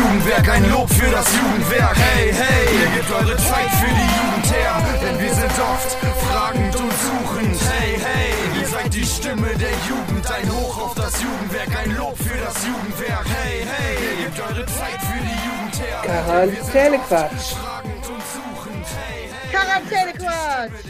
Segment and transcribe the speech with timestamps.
[0.00, 1.96] Jugendwerk, ein Lob für das Jugendwerk.
[1.96, 5.90] Hey, hey, ihr gebt eure Zeit für die Jugend her, denn wir sind oft
[6.24, 7.56] fragend und suchend.
[7.70, 12.16] Hey, hey, ihr seid die Stimme der Jugend, ein Hoch auf das Jugendwerk, ein Lob
[12.16, 13.26] für das Jugendwerk.
[13.28, 16.00] Hey, hey, ihr gebt eure Zeit für die Jugend her.
[16.02, 17.48] Quarantänequatsch.
[17.60, 18.86] Fragend und suchend.
[19.04, 20.80] Hey, hey, Quarantänequatsch.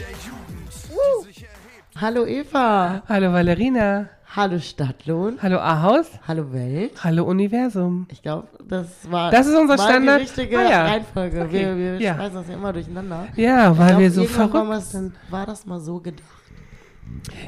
[1.99, 3.03] Hallo Eva.
[3.09, 4.09] Hallo Valerina.
[4.33, 5.39] Hallo Stadtlohn.
[5.41, 6.07] Hallo Ahaus.
[6.25, 6.91] Hallo Welt.
[7.03, 8.07] Hallo Universum.
[8.09, 10.19] Ich glaube, das war Das ist unser Standard.
[10.19, 10.85] die richtige Ah, ja.
[10.85, 11.41] Reihenfolge.
[11.41, 11.51] Okay.
[11.65, 12.13] Wir, wir Ja.
[12.15, 13.27] schmeißen das ja immer durcheinander.
[13.35, 15.13] Ja, weil glaub, wir so verrückt sind.
[15.29, 16.23] War das mal so gedacht?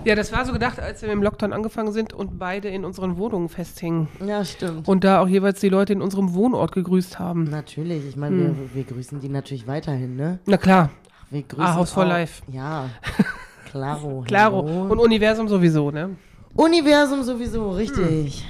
[0.04, 3.16] Ja, das war so gedacht, als wir im Lockdown angefangen sind und beide in unseren
[3.16, 4.10] Wohnungen festhingen.
[4.26, 4.86] Ja, stimmt.
[4.90, 7.46] Und da auch jeweils die Leute in unserem Wohnort gegrüßt haben.
[7.46, 8.58] Natürlich, ich meine, Hm.
[8.58, 10.40] wir, wir grüßen die natürlich weiterhin, ne?
[10.48, 10.90] Na klar,
[11.30, 12.44] Wir grüßen Ah, House for Life.
[12.52, 12.90] Ja.
[13.72, 14.24] Klaro.
[14.28, 14.60] klaro.
[14.60, 16.10] Und Universum sowieso, ne?
[16.56, 18.46] Universum sowieso, richtig.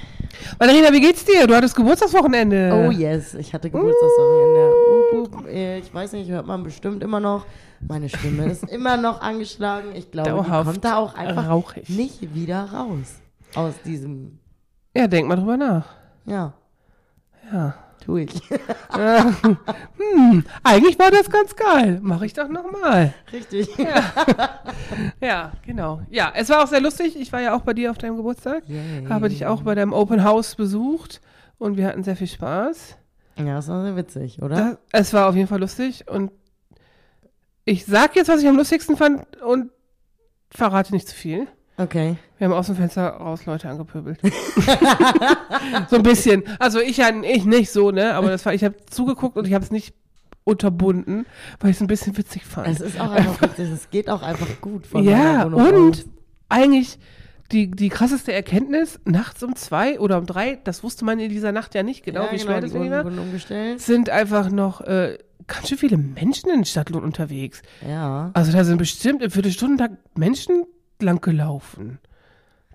[0.58, 1.46] Valerina, wie geht's dir?
[1.46, 2.86] Du hattest Geburtstagswochenende.
[2.86, 4.72] Oh yes, ich hatte Geburtstagswochenende.
[5.22, 5.46] Up, up.
[5.48, 7.46] Äh, Ich weiß nicht, hört man bestimmt immer noch.
[7.80, 9.94] Meine Stimme ist immer noch angeschlagen.
[9.94, 11.88] Ich glaube, Dauerhaft die kommt da auch einfach rauchig.
[11.88, 13.20] nicht wieder raus.
[13.54, 14.38] Aus diesem,
[14.96, 15.86] Ja, denk mal drüber nach.
[16.26, 16.52] ja,
[17.52, 17.74] Ja.
[18.04, 18.30] Tu ich.
[20.14, 21.98] Hm, eigentlich war das ganz geil.
[22.02, 23.14] Mach ich doch nochmal.
[23.32, 23.68] Richtig.
[25.20, 26.02] Ja, genau.
[26.10, 27.18] Ja, es war auch sehr lustig.
[27.18, 28.62] Ich war ja auch bei dir auf deinem Geburtstag.
[28.68, 29.06] Yay.
[29.08, 31.20] Habe dich auch bei deinem Open House besucht
[31.58, 32.96] und wir hatten sehr viel Spaß.
[33.38, 34.78] Ja, das war sehr witzig, oder?
[34.92, 36.30] Das, es war auf jeden Fall lustig und
[37.64, 39.70] ich sag jetzt, was ich am lustigsten fand und
[40.50, 41.48] verrate nicht zu viel.
[41.76, 42.16] Okay.
[42.38, 44.20] Wir haben aus dem Fenster raus Leute angepöbelt.
[45.90, 46.44] so ein bisschen.
[46.58, 48.14] Also ich ich nicht so, ne?
[48.14, 49.94] Aber das war, ich habe zugeguckt und ich habe es nicht
[50.44, 51.26] unterbunden,
[51.58, 52.68] weil ich es ein bisschen witzig fand.
[52.68, 53.70] Es ist auch einfach witzig.
[53.70, 56.04] Es geht auch einfach gut von ja, und aus.
[56.48, 56.98] eigentlich
[57.50, 61.52] die, die krasseste Erkenntnis, nachts um zwei oder um drei, das wusste man in dieser
[61.52, 65.18] Nacht ja nicht genau, ja, wie genau, schwer das irgendwie war, sind einfach noch äh,
[65.46, 67.62] ganz schön viele Menschen in Stadtlohn unterwegs.
[67.86, 68.30] Ja.
[68.34, 70.64] Also da sind bestimmt im Viertelstundentag Menschen
[71.00, 71.98] lang gelaufen.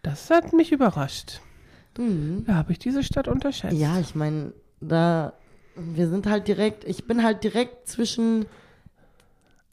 [0.02, 1.41] Das hat mich überrascht.
[1.97, 2.46] Mhm.
[2.46, 3.78] Da habe ich diese Stadt unterschätzt.
[3.78, 5.34] Ja, ich meine, da
[5.75, 8.46] wir sind halt direkt, ich bin halt direkt zwischen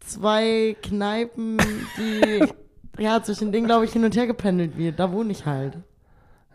[0.01, 1.59] zwei Kneipen,
[1.99, 2.45] die
[3.03, 4.99] ja zwischen denen glaube ich hin und her gependelt wird.
[4.99, 5.79] Da wohne ich halt.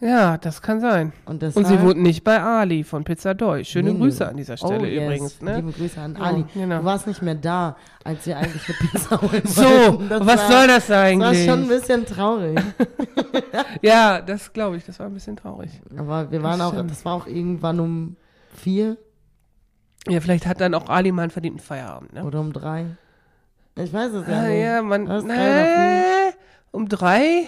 [0.03, 1.13] Ja, das kann sein.
[1.25, 3.63] Und, deshalb, Und sie wohnt nicht bei Ali von Pizza Doi.
[3.63, 3.99] Schöne Nee.
[3.99, 5.03] Grüße an dieser Stelle oh, yes.
[5.03, 5.41] übrigens.
[5.41, 5.55] Ne?
[5.57, 6.45] Liebe Grüße an Ja, Ali.
[6.55, 6.79] genau.
[6.79, 9.63] Du warst nicht mehr da, als wir eigentlich eine Pizza holen So,
[10.09, 12.59] was war, soll das Das war schon ein bisschen traurig.
[13.81, 15.69] Ja, das glaube ich, das war ein bisschen traurig.
[15.97, 16.91] Aber wir waren Das auch, stimmt.
[16.91, 18.15] das war auch irgendwann um
[18.55, 18.97] vier
[20.07, 22.23] Ja, vielleicht hat dann auch Ali mal einen verdienten Feierabend, ne?
[22.23, 22.85] oder um drei.
[23.75, 24.63] Ich weiß es ja Ah, nicht.
[24.63, 25.03] ja, man.
[25.27, 26.33] Nee,
[26.71, 27.43] um drei?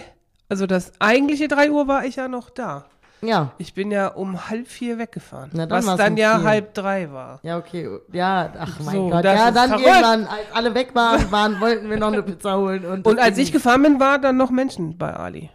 [0.54, 2.84] Also das eigentliche drei Uhr war ich ja noch da.
[3.22, 3.50] Ja.
[3.58, 5.50] Ich bin ja um halb vier weggefahren.
[5.52, 6.48] Na, dann was dann um ja vier.
[6.48, 7.40] halb drei war.
[7.42, 7.88] Ja, okay.
[8.12, 9.24] Ja, ach mein So, Gott.
[9.24, 9.84] Ja, dann verrückt.
[9.88, 12.84] irgendwann, als alle weg waren, waren, wollten wir noch eine Pizza holen.
[12.84, 15.50] Und, Und als ich gefahren bin, waren dann noch Menschen bei Ali.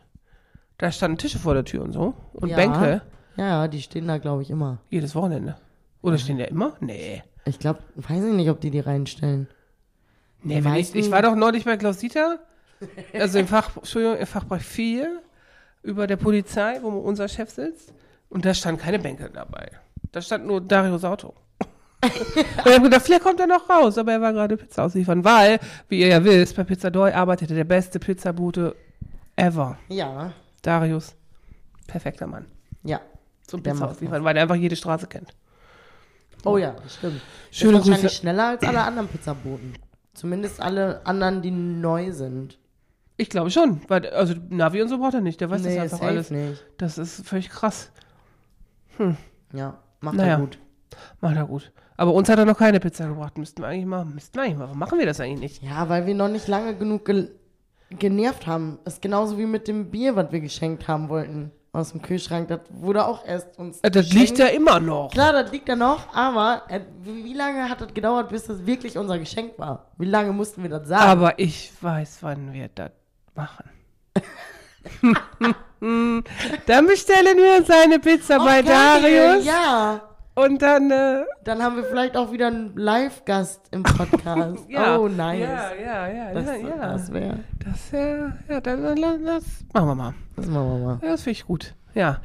[0.78, 2.14] Da standen Tische vor der Tür und so.
[2.34, 2.58] Und Ja.
[2.58, 3.02] Bänke.
[3.38, 4.80] Ja, ja, die stehen da, glaube ich, immer.
[4.90, 5.56] Jedes Wochenende.
[6.02, 6.74] Oder stehen die immer?
[6.82, 7.24] Nee.
[7.46, 9.48] Ich glaube, weiß ich nicht, ob die die reinstellen.
[10.44, 12.40] Nee, wenn ich, ich war doch neulich bei Klaus Dieter,
[13.14, 15.22] also im Fach, Entschuldigung, im Fachbereich 4,
[15.84, 17.94] über der Polizei, wo unser Chef sitzt.
[18.30, 19.72] Und da stand keine Bänke dabei.
[20.12, 21.34] Da stand nur Darius Auto.
[22.04, 22.12] und
[22.66, 25.60] ich hab gedacht, vielleicht kommt er noch raus, aber er war gerade Pizza ausliefern, weil,
[25.90, 28.76] wie ihr ja wisst, bei Pizza Doi arbeitete der beste Pizzabute
[29.36, 29.78] ever.
[29.90, 30.32] Ja.
[30.62, 31.16] Darius.
[31.88, 32.46] Perfekter Mann.
[32.84, 33.02] Ja.
[33.46, 35.34] Zum Pizza ausliefern, weil er einfach jede Straße kennt.
[36.46, 37.22] Oh ja, stimmt.
[37.52, 38.16] Schöne ist wahrscheinlich Grüße.
[38.16, 39.74] schneller als alle anderen Pizzaboten.
[40.14, 42.59] Zumindest alle anderen, die neu sind.
[43.22, 45.80] Ich glaube schon, weil, also Navi und so braucht er nicht, der weiß das nee,
[45.80, 46.32] einfach safe alles.
[46.32, 46.64] nicht.
[46.78, 47.92] Das ist völlig krass.
[49.54, 50.36] Ja, macht Naja.
[50.36, 50.58] er gut.
[51.22, 51.72] Macht er gut.
[51.98, 53.38] Aber uns hat er noch keine Pizza gebracht.
[53.38, 55.64] Müssten wir eigentlich mal, müssten wir eigentlich mal, warum machen wir das eigentlich nicht?
[55.64, 57.30] Ja, weil wir noch nicht lange genug ge
[57.92, 58.80] genervt haben.
[58.86, 62.48] Ist genauso wie mit dem Bier, was wir geschenkt haben wollten aus dem Kühlschrank.
[62.48, 63.80] Das wurde auch erst uns.
[63.82, 64.30] Äh, Das geschenkt.
[64.30, 65.12] liegt ja immer noch.
[65.12, 68.66] Klar, das liegt da noch, aber äh, wie wie lange hat das gedauert, bis das
[68.66, 69.88] wirklich unser Geschenk war?
[69.98, 71.04] Wie lange mussten wir das sagen?
[71.04, 72.92] Aber ich weiß, wann wir das
[73.40, 73.70] machen.
[76.66, 79.46] dann bestellen wir uns eine Pizza Oh, bei Darius.
[79.46, 80.02] Ja,
[80.36, 84.66] Und dann, äh, dann haben wir vielleicht auch wieder einen Live-Gast im Podcast.
[84.70, 84.98] ja.
[84.98, 85.40] Oh, nice.
[85.40, 86.34] Ja, ja, ja.
[86.34, 86.76] Das, ja, ja.
[86.94, 87.40] das wäre.
[87.64, 89.44] Das wäre, ja, dann, dann, dann, das
[89.74, 90.14] machen wir mal.
[90.36, 91.00] Das machen wir mal.
[91.02, 91.74] Ja, das finde ich gut.
[91.94, 92.22] Ja.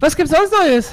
[0.00, 0.92] Was gibt's sonst Neues?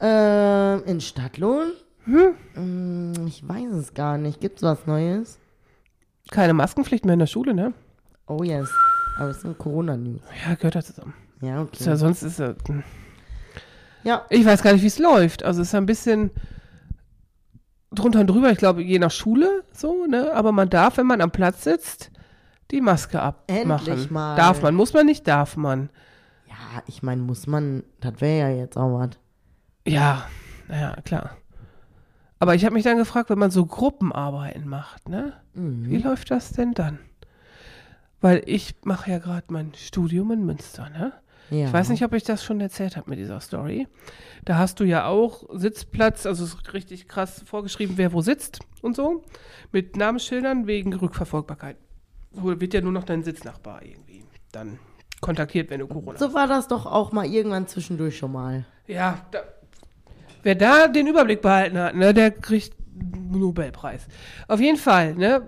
[0.00, 1.72] Ähm, in Stadtlohn?
[2.04, 2.34] Hm?
[2.54, 4.40] Mm, Ich weiß es gar nicht.
[4.40, 5.38] Gibt's was Neues?
[6.30, 7.72] Keine Maskenpflicht mehr in der Schule, ne?
[8.38, 8.70] Oh yes.
[9.18, 10.22] Aber es sind Corona-News.
[10.46, 11.14] Ja, gehört ja zusammen.
[11.40, 11.96] Ja, Ist ja, okay.
[11.98, 12.54] sonst ist ja.
[12.66, 12.82] hm.
[14.04, 15.42] Ja, Ich weiß gar nicht, wie es läuft.
[15.44, 16.30] Also es ist ein bisschen
[17.92, 20.32] drunter und drüber, ich glaube, je nach Schule so, ne?
[20.34, 22.10] Aber man darf, wenn man am Platz sitzt,
[22.70, 23.86] die Maske abmachen.
[23.86, 24.34] Endlich mal.
[24.36, 25.90] Darf man, muss man nicht, darf man.
[26.48, 29.10] ja, ich meine, muss man, das wäre ja jetzt auch was.
[29.86, 30.26] Ja,
[30.70, 31.36] ja, klar.
[32.38, 35.34] Aber ich habe mich dann gefragt, wenn man so Gruppenarbeiten macht, ne?
[35.54, 35.88] Mhm.
[35.90, 36.98] Wie läuft das denn dann?
[38.22, 41.12] Weil ich mache ja gerade mein Studium in Münster, ne?
[41.50, 41.66] Ja.
[41.66, 43.86] Ich weiß nicht, ob ich das schon erzählt habe mit dieser Story.
[44.46, 48.60] Da hast du ja auch Sitzplatz, also es ist richtig krass vorgeschrieben, wer wo sitzt
[48.80, 49.22] und so.
[49.70, 51.76] Mit Namensschildern wegen Rückverfolgbarkeit.
[52.30, 54.78] Wo wird ja nur noch dein Sitznachbar irgendwie dann
[55.20, 58.64] kontaktiert, wenn du Corona So war das doch auch mal irgendwann zwischendurch schon mal.
[58.86, 59.40] ja, da,
[60.42, 64.06] wer da den Überblick behalten hat, ne, der kriegt einen Nobelpreis.
[64.48, 65.42] Auf jeden Fall, ne,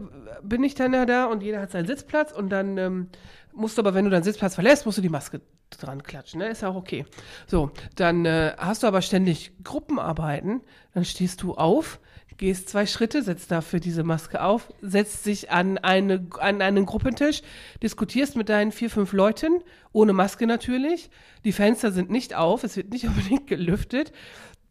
[0.48, 3.08] bin ich dann ja da und jeder hat seinen Sitzplatz und dann ähm,
[3.52, 6.48] musst du aber, wenn du deinen Sitzplatz verlässt, musst du die Maske dran klatschen, ne,
[6.48, 7.04] ist ja auch okay.
[7.46, 10.60] So, dann äh, hast du aber ständig Gruppenarbeiten,
[10.92, 11.98] dann stehst du auf,
[12.36, 17.42] gehst zwei Schritte, setzt dafür diese Maske auf, setzt dich an, eine, an einen Gruppentisch,
[17.82, 19.62] diskutierst mit deinen vier, fünf Leuten,
[19.92, 21.10] ohne Maske natürlich.
[21.44, 24.12] Die Fenster sind nicht auf, es wird nicht unbedingt gelüftet.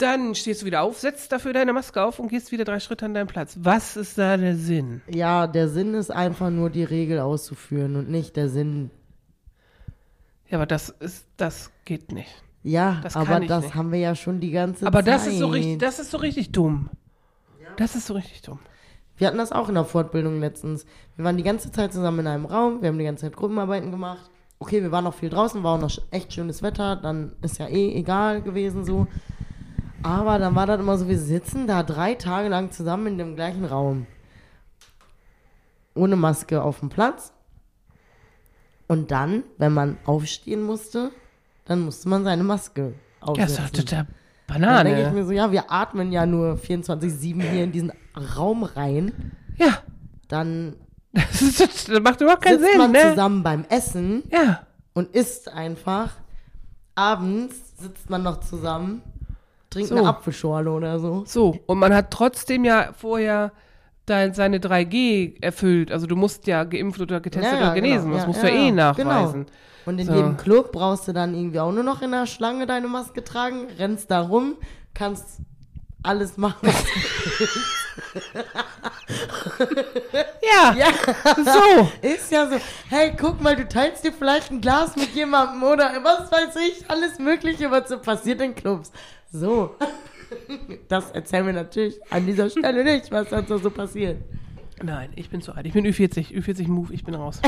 [0.03, 3.05] Dann stehst du wieder auf, setzt dafür deine Maske auf und gehst wieder drei Schritte
[3.05, 3.55] an deinen Platz.
[3.61, 5.01] Was ist da der Sinn?
[5.07, 8.91] Ja, der Sinn ist einfach nur die Regel auszuführen und nicht der Sinn.
[10.49, 12.29] Ja, aber das ist, das geht nicht.
[12.63, 13.75] Ja, Das aber das nicht.
[13.75, 15.07] haben wir ja schon die ganze Aber Zeit.
[15.13, 16.89] das ist so richtig, das ist so richtig dumm.
[17.77, 18.59] Das ist so richtig dumm.
[19.15, 20.85] Wir hatten das auch in der Fortbildung letztens.
[21.15, 23.89] Wir waren die ganze Zeit zusammen in einem Raum, wir haben die ganze Zeit Gruppenarbeiten
[23.91, 24.29] gemacht.
[24.59, 27.67] Okay, wir waren noch viel draußen, war auch noch echt schönes Wetter, dann ist ja
[27.67, 29.07] eh egal gewesen so.
[30.03, 33.35] Aber dann war das immer so, wir sitzen da drei Tage lang zusammen in dem
[33.35, 34.05] gleichen Raum.
[35.95, 37.31] Ohne Maske auf dem Platz.
[38.87, 41.11] Und dann, wenn man aufstehen musste,
[41.65, 42.93] dann musste man seine Maske
[43.25, 43.73] Ja, ist doch aufsetzen.
[43.85, 44.07] total
[44.47, 45.11] dann denke ich Banane.
[45.13, 47.91] mir so, ja, wir atmen ja nur 24-7 hier in diesen
[48.37, 49.31] Raum rein.
[49.57, 49.77] Ja,
[50.27, 50.75] Dann
[51.13, 53.09] das, ist, das macht überhaupt keinen sitzt Sinn, man ne?
[53.09, 54.67] zusammen beim Essen Ja.
[54.93, 56.11] und isst einfach.
[56.95, 59.01] Abends sitzt man noch zusammen,
[59.73, 59.95] trinkt So.
[59.97, 61.23] eine Apfelschorle oder so.
[61.25, 63.51] So, und man hat trotzdem ja vorher
[64.05, 65.91] dein, seine 3G erfüllt.
[65.91, 68.05] Also du musst ja geimpft oder getestet Ja, ja, oder genesen.
[68.11, 68.13] genau.
[68.13, 68.71] Das Ja, musst du ja eh ja.
[68.71, 69.45] nachweisen.
[69.45, 69.57] Genau.
[69.85, 70.13] Und in So.
[70.13, 73.67] jedem Club brauchst du dann irgendwie auch nur noch in der Schlange deine Maske tragen,
[73.77, 74.55] rennst da rum,
[74.93, 75.39] kannst
[76.03, 76.69] alles machen.
[80.43, 80.87] Ja, Ja,
[81.35, 81.89] so.
[82.01, 82.57] ist ja so.
[82.89, 86.89] Hey, guck mal, du teilst dir vielleicht ein Glas mit jemandem oder was weiß ich,
[86.89, 88.91] alles Mögliche, was so passiert in Clubs.
[89.31, 89.75] So.
[90.87, 94.17] Das erzählen wir natürlich an dieser Stelle nicht, was dann so, passiert.
[94.81, 95.65] Nein, ich bin zu alt.
[95.65, 96.33] Ich bin Ü40.
[96.33, 97.39] Ü40 Move, ich bin raus.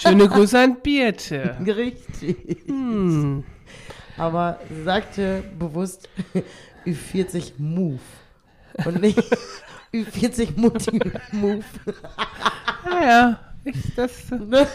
[0.00, 1.56] Schöne Grüße an Birte.
[1.64, 2.64] Richtig.
[2.66, 3.44] Hm.
[4.16, 6.08] Aber sagte bewusst
[6.86, 7.98] Ü40 Move.
[8.84, 9.18] Und nicht
[9.92, 10.98] Ü40 Mutti
[11.32, 11.62] Move.
[12.84, 14.66] Naja, ich, das, Ne?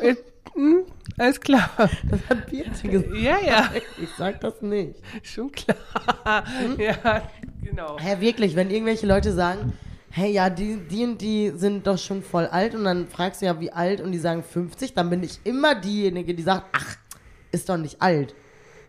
[0.00, 0.14] äh,
[0.54, 0.84] hm,
[1.18, 1.70] alles klar.
[1.76, 3.16] Das hat Birte gesagt.
[3.16, 3.70] Ja, ja,
[4.02, 4.96] Ich sag das nicht.
[5.22, 5.76] schon klar.
[6.78, 7.28] Ja,
[7.62, 7.98] genau.
[7.98, 9.72] Hä, wirklich, wenn irgendwelche Leute sagen,
[10.10, 13.46] hey, ja, die, die und die sind doch schon voll alt und dann fragst du
[13.46, 16.96] ja, wie alt und die sagen 50, dann bin ich immer diejenige, die sagt, ach,
[17.50, 18.34] ist doch nicht alt.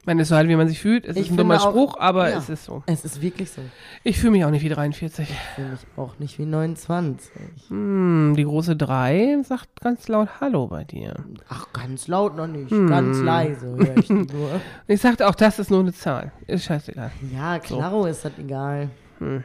[0.06, 1.04] Ich meine, es ist so halt, wie man sich fühlt.
[1.04, 2.38] Es Ich ist ein dummer auch- Spruch, aber ja.
[2.38, 2.84] es ist so.
[2.86, 3.62] Es ist wirklich so.
[4.04, 5.28] Ich fühle mich auch nicht wie 43.
[5.28, 7.32] Ich fühle mich auch nicht wie 29.
[7.70, 11.16] Hm, die große 3 sagt ganz laut Hallo bei dir.
[11.50, 12.88] Ach, ganz laut noch nicht, Hm.
[12.88, 14.62] ganz leise höre ich die nur.
[14.88, 16.32] Ich sagte auch, das ist nur eine Zahl.
[16.46, 17.10] Ist scheißegal.
[17.34, 18.90] Ja, klaro ist das egal.
[19.18, 19.44] Hm.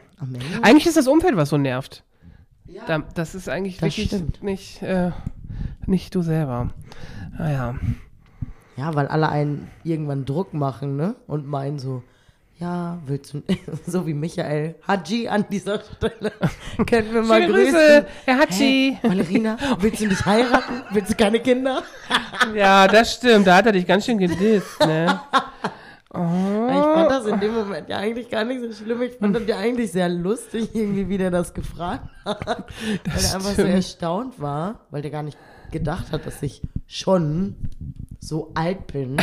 [0.61, 2.03] Eigentlich ist das Umfeld, was so nervt.
[2.67, 2.83] Ja.
[2.85, 4.43] Da, das ist eigentlich Das wirklich stimmt.
[4.43, 5.09] nicht, äh,
[5.87, 6.69] nicht du selber.
[7.35, 7.75] Naja.
[8.81, 11.13] Ja, weil alle einen irgendwann Druck machen, ne?
[11.27, 12.01] Und meinen so,
[12.57, 13.43] ja, willst du,
[13.85, 16.31] so wie Michael Haji an dieser Stelle,
[16.89, 17.73] können wir mal Schöne grüßen.
[17.73, 18.97] Grüße, Herr Hatschi.
[18.99, 20.81] Hä, Valerina, willst du nicht heiraten?
[20.89, 21.83] Willst du keine Kinder?
[22.55, 23.45] Ja, das stimmt.
[23.45, 25.19] Da hat er dich ganz schön gedisst, ne?
[26.09, 29.03] Ich fand das in dem Moment ja eigentlich gar nicht so schlimm.
[29.03, 32.47] Ich fand das ja eigentlich sehr lustig, irgendwie, wie der das gefragt hat.
[32.47, 35.37] weil er einfach so erstaunt war, weil der gar nicht
[35.71, 36.61] gedacht hat, dass ich
[36.93, 37.55] schon
[38.19, 39.17] so alt bin,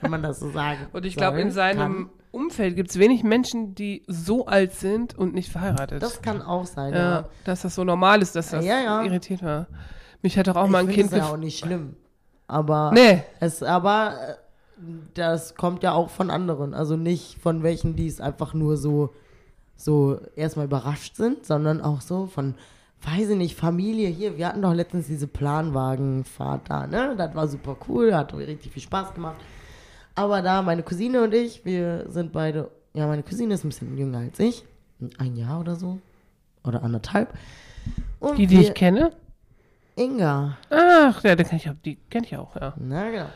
[0.00, 2.10] wenn man das so sagen Und ich glaube, in seinem kann.
[2.30, 6.02] Umfeld gibt es wenig Menschen, die so alt sind und nicht verheiratet.
[6.02, 7.28] Das kann auch sein, ja, ja.
[7.44, 9.02] dass das so normal ist, dass das Ja, ja.
[9.02, 9.66] irritiert war.
[10.20, 11.96] Mich hat doch auch Ich mal ein Kind es ja gef- auch nicht schlimm.
[12.46, 14.82] Aber Nee, es aber äh,
[15.14, 19.14] das kommt ja auch von anderen, also nicht von welchen, die es einfach nur so
[19.78, 22.54] so erstmal überrascht sind, sondern auch so von
[23.02, 27.14] weiß ich nicht, Familie hier, wir hatten doch letztens diese Planwagenfahrt da, ne?
[27.16, 29.36] Das war super cool, hat richtig viel Spaß gemacht.
[30.14, 33.96] Aber da meine Cousine und ich, wir sind beide, ja, meine Cousine ist ein bisschen
[33.96, 34.64] jünger als ich.
[35.18, 35.98] Ein Jahr oder so.
[36.64, 37.34] Oder anderthalb.
[38.18, 39.12] Und Die, die ich kenne?
[39.94, 40.56] Inga.
[40.70, 42.74] Ach, ja, den kenn ich, die kenne ich auch, ja.
[42.78, 43.26] Na genau.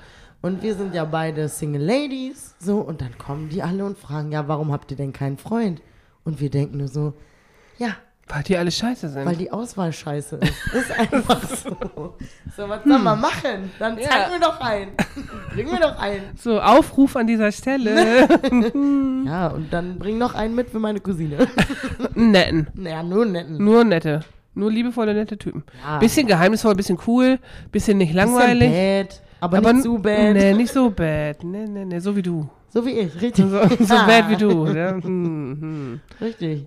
[0.43, 2.55] Und wir sind ja beide Single Ladies.
[2.59, 5.83] So, und dann kommen die alle und fragen, ja, warum habt ihr denn keinen Freund?
[6.25, 7.13] Und wir denken nur so,
[7.79, 7.91] ja,
[8.33, 9.27] Weil die alle scheiße sind.
[9.27, 10.75] weil die Auswahl scheiße ist.
[10.75, 12.15] Ist einfach so.
[12.57, 13.71] So, was soll man machen?
[13.79, 14.29] Dann zeig Ja.
[14.33, 14.89] mir doch ein.
[15.53, 16.23] Bring mir doch ein.
[16.37, 18.29] so, Aufruf an dieser Stelle.
[19.27, 21.47] Ja, und dann bring noch einen mit für meine Cousine.
[22.15, 22.69] Netten.
[22.75, 23.63] naja, nur netten.
[23.63, 24.21] Nur nette.
[24.55, 25.63] Nur liebevolle, nette Typen.
[25.85, 25.99] Ja.
[25.99, 27.39] Bisschen geheimnisvoll, bisschen cool,
[27.71, 28.71] bisschen nicht langweilig.
[28.71, 30.33] Bisschen bad, aber, nicht zu bad.
[30.35, 31.45] Nee, nicht so bad.
[31.45, 32.49] Nee, nee, nee, so wie du.
[32.69, 33.45] So wie ich, richtig.
[33.45, 34.67] So, so bad wie du.
[34.67, 34.91] Ja.
[34.93, 36.01] Hm, hm.
[36.21, 36.67] Richtig.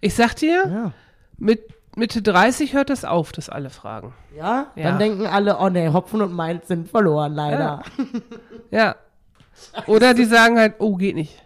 [0.00, 0.92] Ich sag dir, Ja.
[1.38, 1.60] mit
[1.96, 4.14] Mitte 30 hört das auf, dass alle fragen.
[4.36, 4.68] Ja?
[4.76, 4.84] Ja.
[4.90, 7.82] Dann denken alle, oh nee, Hopfen und Mainz sind verloren, leider.
[8.70, 8.96] Ja.
[9.86, 11.38] Oder die sagen halt, oh, geht nicht.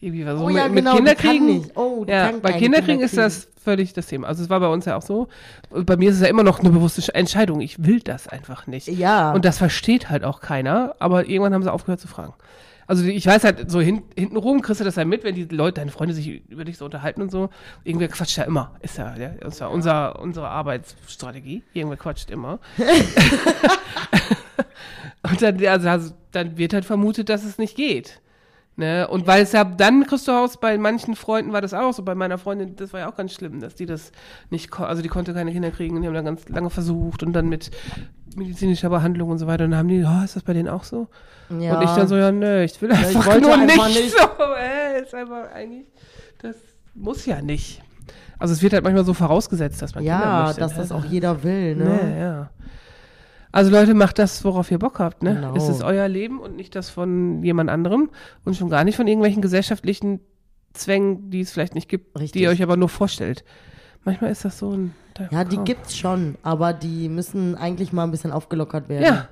[0.00, 1.46] Irgendwie was so Oh mit, ja, mit genau, die Kinderkriegen.
[1.46, 1.76] nicht.
[1.76, 4.26] Oh, ja, bei Kinderkriegen Kinder ist das völlig das Thema.
[4.28, 5.28] Also es war bei uns ja auch so.
[5.70, 7.60] Bei mir ist es ja immer noch eine bewusste Sch- Entscheidung.
[7.62, 8.88] Ich will das einfach nicht.
[8.88, 9.32] Ja.
[9.32, 10.94] Und das versteht halt auch keiner.
[10.98, 12.34] Aber irgendwann haben sie aufgehört zu fragen.
[12.86, 15.80] Also ich weiß halt, so hin, hintenrum kriegst du das ja mit, wenn die Leute,
[15.80, 17.50] deine Freunde sich über dich so unterhalten und so.
[17.84, 18.74] Irgendwer quatscht ja immer.
[18.80, 21.62] Ist ja, ja ist ja unser, unsere Arbeitsstrategie.
[21.72, 22.58] Irgendwer quatscht immer.
[25.22, 28.20] und dann, also, also, dann wird halt vermutet, dass es nicht geht.
[28.78, 29.08] Ne?
[29.08, 32.14] Und weil es ja, dann kriegst du bei manchen Freunden war das auch so, bei
[32.14, 34.12] meiner Freundin, das war ja auch ganz schlimm, dass die das
[34.50, 37.32] nicht, also die konnte keine Kinder kriegen und die haben dann ganz lange versucht und
[37.32, 37.70] dann mit
[38.36, 40.84] medizinischer Behandlung und so weiter und dann haben die, oh, ist das bei denen auch
[40.84, 41.08] so?
[41.58, 41.74] ja.
[41.78, 44.02] Und ich dann so, ja, nö, ich will ich einfach wollte nur einfach nicht.
[44.02, 44.10] nicht.
[44.18, 44.26] So,
[44.58, 45.86] äh, ist einfach eigentlich,
[46.42, 46.56] das
[46.94, 47.82] muss ja nicht.
[48.38, 50.60] Also es wird halt manchmal so vorausgesetzt, dass man Kinder Ja, möchte.
[50.60, 50.78] dass ne?
[50.78, 52.20] das auch jeder will, Ne, ne?
[52.20, 52.50] ja.
[53.56, 55.34] Also Leute, macht das, worauf ihr Bock habt, ne?
[55.34, 55.56] Genau.
[55.56, 58.10] Es ist euer Leben und nicht das von jemand anderem
[58.44, 60.20] und schon gar nicht von irgendwelchen gesellschaftlichen
[60.74, 62.32] Zwängen, die es vielleicht nicht gibt, Richtig.
[62.32, 63.44] die ihr euch aber nur vorstellt.
[64.04, 64.94] Manchmal ist das so ein...
[65.14, 69.04] Da, Ja, die gibt's schon, aber die müssen eigentlich mal ein bisschen aufgelockert werden.
[69.04, 69.28] Ja.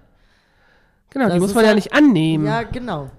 [1.11, 2.47] Genau, die Das muss ist man ja ja- nicht annehmen.
[2.47, 3.11] Ja, genau.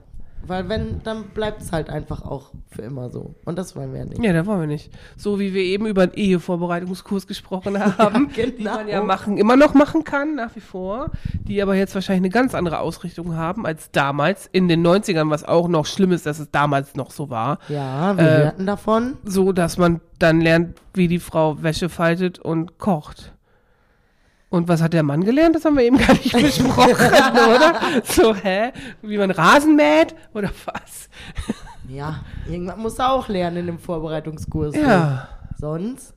[0.47, 3.33] Weil wenn, dann bleibt es halt einfach auch für immer so.
[3.45, 4.23] Und das wollen wir ja nicht.
[4.23, 4.91] Ja, da wollen wir nicht.
[5.17, 8.51] So wie wir eben über einen Ehevorbereitungskurs gesprochen haben, genau.
[8.57, 11.09] die man ja machen, immer noch machen kann, nach wie vor,
[11.47, 15.43] die aber jetzt wahrscheinlich eine ganz andere Ausrichtung haben als damals in den 90ern, was
[15.43, 17.57] auch noch schlimm ist, dass es damals noch so war.
[17.67, 19.17] Ja, wir Äh, hörten davon.
[19.23, 23.33] So, dass man dann lernt, wie die Frau Wäsche faltet und kocht.
[24.49, 25.55] Und was hat der Mann gelernt?
[25.55, 27.79] Das haben wir eben gar nicht besprochen, oder?
[28.03, 28.71] So, hä?
[29.01, 30.15] Wie man Rasen mäht?
[30.33, 31.09] Oder was?
[31.89, 34.75] Ja, irgendwann musst du auch lernen in dem Vorbereitungskurs.
[34.75, 35.27] Ja.
[35.57, 36.13] Sonst?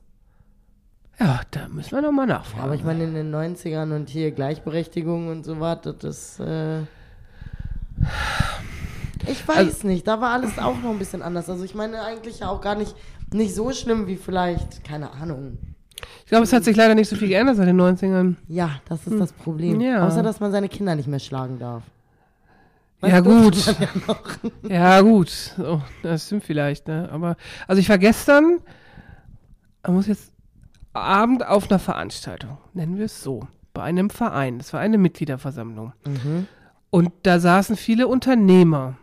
[1.19, 2.63] Ja, da müssen wir nochmal Ja, nachfragen.
[2.63, 6.81] aber ich meine, in den 90ern und hier Gleichberechtigung und so was, das ist, äh,
[9.27, 11.49] ich weiß Also- nicht, da war alles auch noch ein bisschen anders.
[11.49, 12.95] Also ich meine eigentlich ja auch gar nicht,
[13.33, 15.57] nicht so schlimm wie vielleicht, keine Ahnung.
[16.19, 18.35] Ich glaube, es hat sich leider nicht so viel geändert seit den 90ern.
[18.47, 19.75] Ja, das ist das Problem.
[19.75, 19.81] Hm.
[19.81, 20.07] Ja.
[20.07, 21.83] Außer, dass man seine Kinder nicht mehr schlagen darf.
[23.01, 23.55] Ja, gut.
[23.55, 24.17] ja.
[24.69, 25.29] Ja, gut.
[25.29, 27.07] So, das stimmt vielleicht, ne?
[27.09, 28.59] Aber, also ich war gestern,
[29.83, 30.33] man muss jetzt
[30.91, 34.57] Abend auf einer Veranstaltung, nennen wir es so, bei einem Verein.
[34.57, 35.93] Das war eine Mitgliederversammlung.
[36.05, 36.47] Mhm.
[36.89, 38.97] Und da saßen viele Unternehmer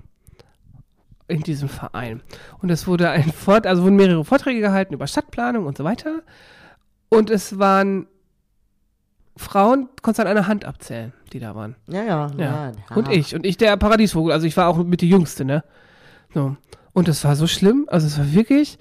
[1.29, 2.23] in diesem Verein.
[2.61, 6.23] Und es wurde ein Fort, also wurden mehrere Vorträge gehalten über Stadtplanung und so weiter.
[7.09, 8.07] Und es waren
[9.37, 11.77] Frauen, konntest du an einer Hand abzählen, die da waren.
[11.89, 12.45] Ja, ja, Ja.
[12.45, 12.73] ja.
[12.91, 12.97] ja.
[12.97, 13.35] Und ich.
[13.35, 14.33] Und ich der Paradiesvogel.
[14.33, 15.63] Also ich war auch mit die Jüngste, ne?
[16.33, 16.57] So.
[16.93, 17.87] Und es war so schlimm.
[17.91, 18.79] Also es war wirklich,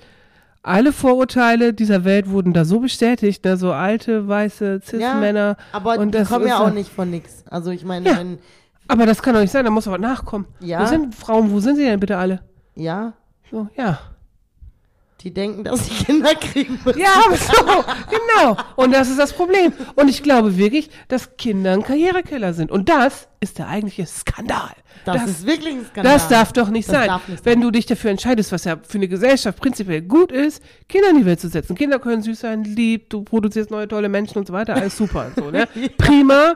[0.64, 3.58] alle Vorurteile dieser Welt wurden da so bestätigt, ne?
[3.58, 5.58] So alte, weiße Cis-Männer.
[5.74, 7.44] Aber Und die das kommen ja auch ja- nicht von nix.
[7.50, 8.18] Also ich meine, Ja.
[8.18, 8.40] wenn,
[8.88, 10.46] Aber das kann doch nicht sein, da muss aber nachkommen.
[10.62, 10.82] Ja.
[10.82, 12.42] Wo sind Frauen, wo sind sie denn bitte alle?
[12.76, 13.14] ja,
[13.52, 14.00] So, ja.
[15.22, 17.00] Die denken, dass sie Kinder kriegen müssen.
[17.00, 17.64] Ja, so,
[18.10, 18.58] genau.
[18.76, 19.74] Und das ist das Problem.
[19.96, 22.70] Und ich glaube wirklich, dass Kinder ein Karrierekiller sind.
[22.72, 24.72] Und das ist der eigentliche Skandal.
[25.06, 26.14] Das, ist wirklich ein Skandal.
[26.14, 27.08] Das darf doch nicht Das sein.
[27.08, 27.62] darf nicht Wenn sein.
[27.62, 31.26] du dich dafür entscheidest, was ja für eine Gesellschaft prinzipiell gut ist, Kinder in die
[31.26, 31.76] Welt zu setzen.
[31.76, 35.32] Kinder können süß sein, lieb, du produzierst neue tolle Menschen und so weiter, alles super.
[35.36, 35.68] so, ne?
[35.98, 36.56] Prima.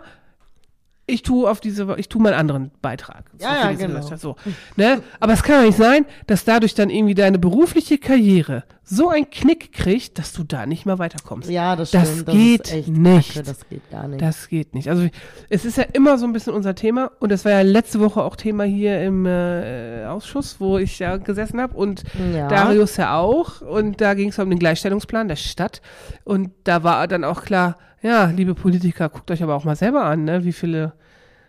[1.10, 3.26] Ich tue auf diese, ich tue meinen anderen Beitrag.
[3.38, 4.02] So Ja, ja, genau.
[4.18, 4.36] So,
[4.76, 5.02] ne?
[5.20, 9.30] Aber es kann doch nicht sein, dass dadurch dann irgendwie deine berufliche Karriere so einen
[9.30, 11.48] Knick kriegt, dass du da nicht mehr weiterkommst.
[11.50, 12.30] Ja, das Das stimmt.
[12.32, 13.34] geht das echt nicht.
[13.36, 14.22] Kacke, das geht gar nicht.
[14.22, 14.90] Das geht nicht.
[14.90, 15.08] Also
[15.50, 18.24] es ist ja immer so ein bisschen unser Thema und das war ja letzte Woche
[18.24, 22.48] auch Thema hier im äh, Ausschuss, wo ich ja gesessen habe und Ja.
[22.48, 25.82] Darius ja auch und da ging es um den Gleichstellungsplan der Stadt
[26.24, 30.06] und da war dann auch klar, ja, liebe Politiker, guckt euch aber auch mal selber
[30.06, 30.94] an, ne, wie viele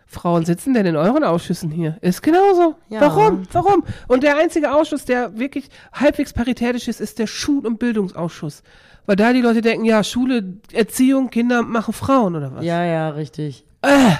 [0.05, 1.97] Frauen sitzen denn in euren Ausschüssen hier?
[2.01, 2.75] Ist genauso.
[2.89, 2.99] Ja.
[3.01, 3.43] Warum?
[3.53, 3.83] Warum?
[4.07, 8.61] Und der einzige Ausschuss, der wirklich halbwegs paritätisch ist, ist der Schul- und Bildungsausschuss.
[9.05, 12.63] Weil da die Leute denken, ja, Schule, Erziehung, Kinder machen Frauen oder was?
[12.65, 13.65] Ja, ja, richtig.
[13.81, 14.11] Äh,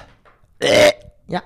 [1.27, 1.41] Ja.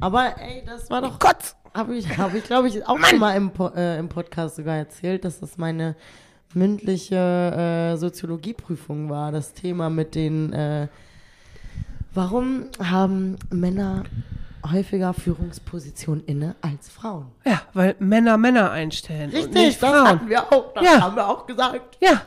[0.00, 1.18] Aber ey, das war doch.
[1.18, 1.36] Gott!
[1.74, 4.76] Habe ich, hab ich glaube ich, auch schon mal im, Po- äh, im Podcast sogar
[4.76, 5.94] erzählt, dass das meine
[6.54, 9.32] mündliche äh, Soziologieprüfung war.
[9.32, 10.52] Das Thema mit den.
[10.52, 10.88] Äh,
[12.14, 14.04] warum haben Männer
[14.70, 17.26] häufiger Führungspositionen inne als Frauen?
[17.44, 19.30] Ja, weil Männer Männer einstellen.
[19.32, 20.06] und nicht das Frauen.
[20.08, 20.72] hatten wir auch.
[20.74, 21.00] Das Ja.
[21.00, 21.96] haben wir auch gesagt.
[22.00, 22.22] Ja,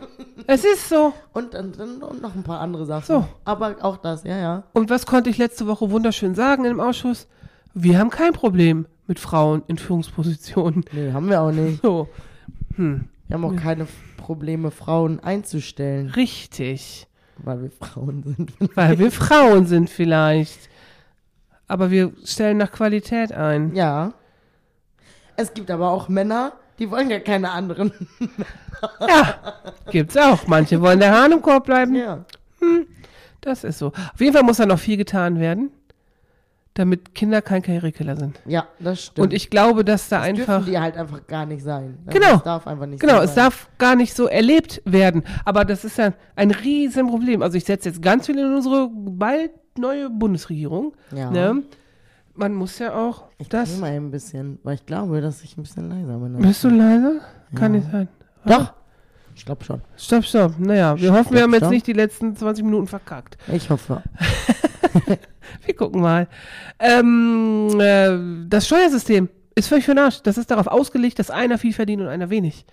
[0.47, 1.13] es ist so.
[1.33, 3.05] Und, und, und, noch ein paar andere Sachen.
[3.05, 3.27] So.
[3.43, 4.63] Aber auch das, ja, ja.
[4.73, 7.27] Und was konnte ich letzte Woche wunderschön sagen im Ausschuss?
[7.73, 10.85] Wir haben kein Problem mit Frauen in Führungspositionen.
[10.93, 11.81] Nee, haben wir auch nicht.
[11.81, 12.07] So,
[12.77, 12.99] Wir
[13.31, 13.87] haben auch keine
[14.21, 17.07] Probleme, Frauen einzustellen, richtig.
[17.37, 18.53] weil wir Frauen sind.
[18.75, 20.69] Weil wir Frauen sind vielleicht.
[21.67, 23.75] Aber wir stellen nach Qualität ein.
[23.75, 24.13] Ja.
[25.37, 27.91] Es gibt aber auch Männer, die wollen ja keine anderen.
[28.99, 29.35] Ja,
[29.91, 30.47] gibt's auch.
[30.47, 31.95] Manche wollen der Hahn im Korb bleiben.
[31.95, 32.25] Ja.
[33.41, 33.87] Das ist so.
[33.87, 35.71] Auf jeden Fall muss da noch viel getan werden,
[36.73, 38.39] damit Kinder kein Karrierekiller sind.
[38.45, 39.19] Ja, das stimmt.
[39.19, 40.45] Und ich glaube, dass da das einfach.
[40.59, 41.97] dürfen die halt einfach gar nicht sein.
[42.05, 42.35] Also Genau.
[42.37, 45.23] Es darf einfach nicht Genau, so es darf gar nicht so erlebt werden.
[45.43, 47.41] Aber das ist ja ein Riesenproblem.
[47.41, 50.93] Also ich setze jetzt ganz viel in unsere bald neue Bundesregierung.
[51.13, 51.29] Ja.
[51.29, 51.63] Ne?
[52.35, 53.71] Man muss ja auch Ich das.
[53.71, 56.37] das mal ein bisschen, weil ich glaube, dass ich ein bisschen leiser bin.
[56.37, 57.19] Bist du leise?
[57.53, 58.07] Kann nicht sein.
[58.45, 58.73] Doch.
[59.35, 59.81] Ich glaube schon.
[59.97, 60.53] Stopp, stopp.
[60.57, 61.71] Naja, wir Stopp, hoffen, wir haben jetzt stopp.
[61.71, 63.37] nicht die letzten 20 Minuten verkackt.
[63.51, 64.01] Ich hoffe.
[65.65, 66.27] Wir gucken mal.
[66.79, 70.21] Ähm, äh, das Steuersystem ist völlig für den Arsch.
[70.23, 72.65] Das ist darauf ausgelegt, dass einer viel verdient und einer wenig.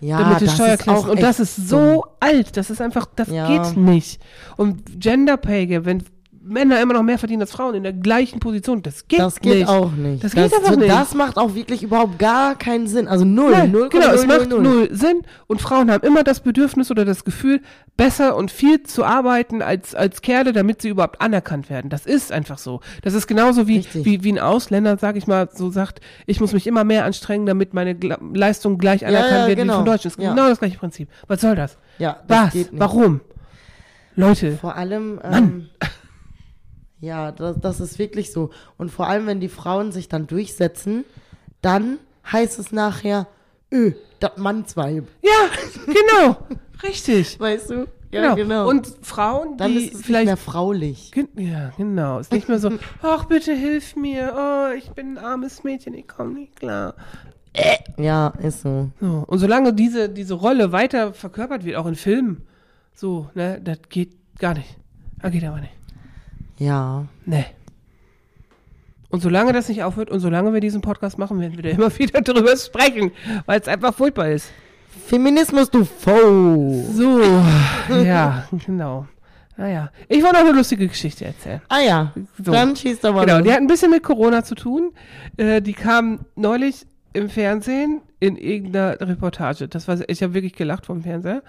[0.00, 2.56] Ja, damit das ist auch Und das ist so alt.
[2.56, 3.46] Das ist einfach, das Ja.
[3.64, 4.20] geht nicht.
[4.56, 6.02] Und Gender Pay Gap, wenn
[6.46, 9.54] Männer immer noch mehr verdienen als Frauen in der gleichen Position, das geht Das geht
[9.54, 9.68] nicht.
[9.68, 10.22] auch nicht.
[10.22, 10.90] Das geht einfach nicht.
[10.90, 13.08] Das macht auch wirklich überhaupt gar keinen Sinn.
[13.08, 16.22] Also null, Nein, null, genau, es null, macht null, null Sinn und Frauen haben immer
[16.24, 17.60] das Bedürfnis oder das Gefühl,
[17.96, 21.88] besser und viel zu arbeiten als, als Kerle, damit sie überhaupt anerkannt werden.
[21.90, 22.80] Das ist einfach so.
[23.02, 24.04] Das ist genauso wie, Richtig.
[24.04, 27.46] wie, wie ein Ausländer, sag ich mal, so sagt, ich muss mich immer mehr anstrengen,
[27.46, 29.76] damit meine Gla Leistung gleich anerkannt ja, wird wie genau.
[29.76, 30.10] von Deutschen.
[30.10, 30.30] Das ist Ja.
[30.34, 31.08] genau das gleiche Prinzip.
[31.26, 31.78] Was soll das?
[31.98, 32.68] Ja, das Was?
[32.72, 33.20] Warum?
[34.14, 35.68] Leute, Vor allem, ähm,
[37.00, 38.50] ja, das, das ist wirklich so.
[38.78, 41.04] Und vor allem, wenn die Frauen sich dann durchsetzen,
[41.62, 41.98] dann
[42.30, 43.26] heißt es nachher,
[43.72, 45.06] öh, das Mannsweib.
[45.22, 45.50] ja,
[45.86, 46.36] genau,
[46.82, 47.38] richtig.
[47.38, 47.86] Weißt du?
[48.34, 48.68] genau.
[48.68, 51.10] Und Frauen, dann die ist es nicht vielleicht mehr fraulich.
[51.36, 52.18] Ja, genau.
[52.18, 52.70] Ist nicht mehr so,
[53.02, 56.94] ach bitte hilf mir, oh, ich bin ein armes Mädchen, ich komme nicht klar.
[57.98, 58.90] Ja, ist so.
[59.00, 59.24] So.
[59.26, 62.46] Und solange diese, diese Rolle weiter verkörpert wird, auch in Filmen,
[62.94, 64.76] so, ne, das geht gar nicht.
[65.20, 65.75] Das geht aber nicht.
[66.58, 67.06] Ja.
[67.24, 67.44] Nee.
[69.08, 71.96] Und solange das nicht aufhört und solange wir diesen Podcast machen, werden wir da immer
[71.98, 73.12] wieder drüber sprechen,
[73.46, 74.50] weil es einfach furchtbar ist.
[75.06, 76.96] Feminismus, du Faux.
[76.96, 77.20] So,
[78.02, 79.06] ja, genau.
[79.56, 81.62] Naja, ich wollte noch eine lustige Geschichte erzählen.
[81.68, 82.12] Ah ja,
[82.44, 82.52] So.
[82.52, 84.92] dann schießt doch mal Genau, die hat ein bisschen mit Corona zu tun.
[85.38, 89.68] Äh, die kam neulich im Fernsehen in irgendeiner Reportage.
[89.68, 91.42] Das war, ich habe wirklich gelacht vom Fernseher.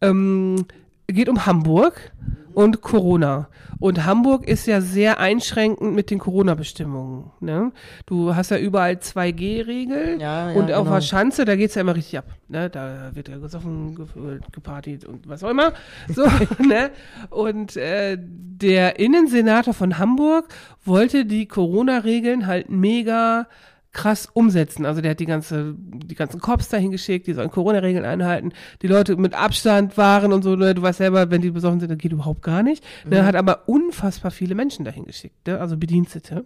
[0.00, 0.64] Ähm,
[1.12, 2.12] geht um Hamburg
[2.54, 3.48] und Corona.
[3.78, 7.30] Und Hamburg ist ja sehr einschränkend mit den Corona-Bestimmungen.
[7.40, 7.72] Ne?
[8.04, 10.96] Du hast ja überall 2G-Regel Ja, ja, und auf genau.
[10.96, 12.26] der Schanze, da geht's ja immer richtig ab.
[12.48, 12.68] Ne?
[12.68, 15.72] Da wird ja gesoffen, ge gepartigt und was auch immer.
[16.08, 16.24] So,
[16.58, 16.90] ne?
[17.30, 20.48] Und äh, der Innensenator von Hamburg
[20.84, 23.46] wollte die Corona-Regeln halt mega
[23.92, 24.86] krass umsetzen.
[24.86, 28.86] Also der hat die ganze, die ganzen Cops dahin geschickt, die sollen Corona-Regeln einhalten, die
[28.86, 30.74] Leute mit Abstand waren und so, ne?
[30.74, 32.84] du weißt selber, wenn die besoffen sind, dann geht überhaupt gar nicht.
[33.04, 33.24] Ne?
[33.24, 35.58] Hat aber unfassbar viele Menschen dahin geschickt, ne?
[35.58, 36.44] also Bedienstete.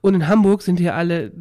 [0.00, 1.32] Und in Hamburg sind die alle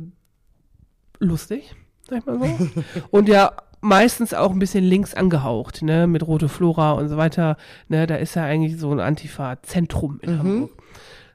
[1.19, 1.75] lustig,
[2.08, 2.69] sag ich mal so.
[3.10, 7.58] und ja, meistens auch ein bisschen links angehaucht, ne, mit rote Flora und so weiter,
[7.88, 10.71] ne, da ist ja eigentlich so ein Antifa-Zentrum in Hamburg.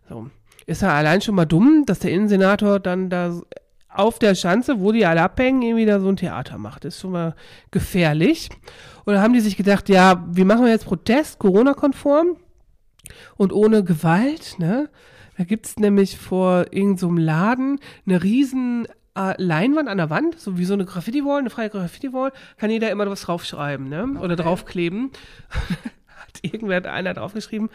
[0.09, 0.31] So.
[0.67, 3.41] Ist ja allein schon mal dumm, dass der Innensenator dann da
[3.99, 6.85] auf der Schanze, wo die alle abhängen, irgendwie da so ein Theater macht.
[6.85, 7.35] Das ist schon mal
[7.71, 8.49] gefährlich.
[9.05, 12.37] Und dann haben die sich gedacht, ja, wie machen wir jetzt Protest, Corona-konform
[13.37, 14.89] und ohne Gewalt, ne?
[15.39, 20.57] Da gibt's nämlich vor irgendeinem so Laden eine riesen äh, Leinwand an der Wand, so
[20.57, 24.19] wie so eine Graffiti-Wall, eine freie Graffiti-Wall, kann jeder immer was draufschreiben, ne?
[24.21, 25.11] Oder draufkleben.
[26.07, 27.69] Hat irgendwer einer draufgeschrieben,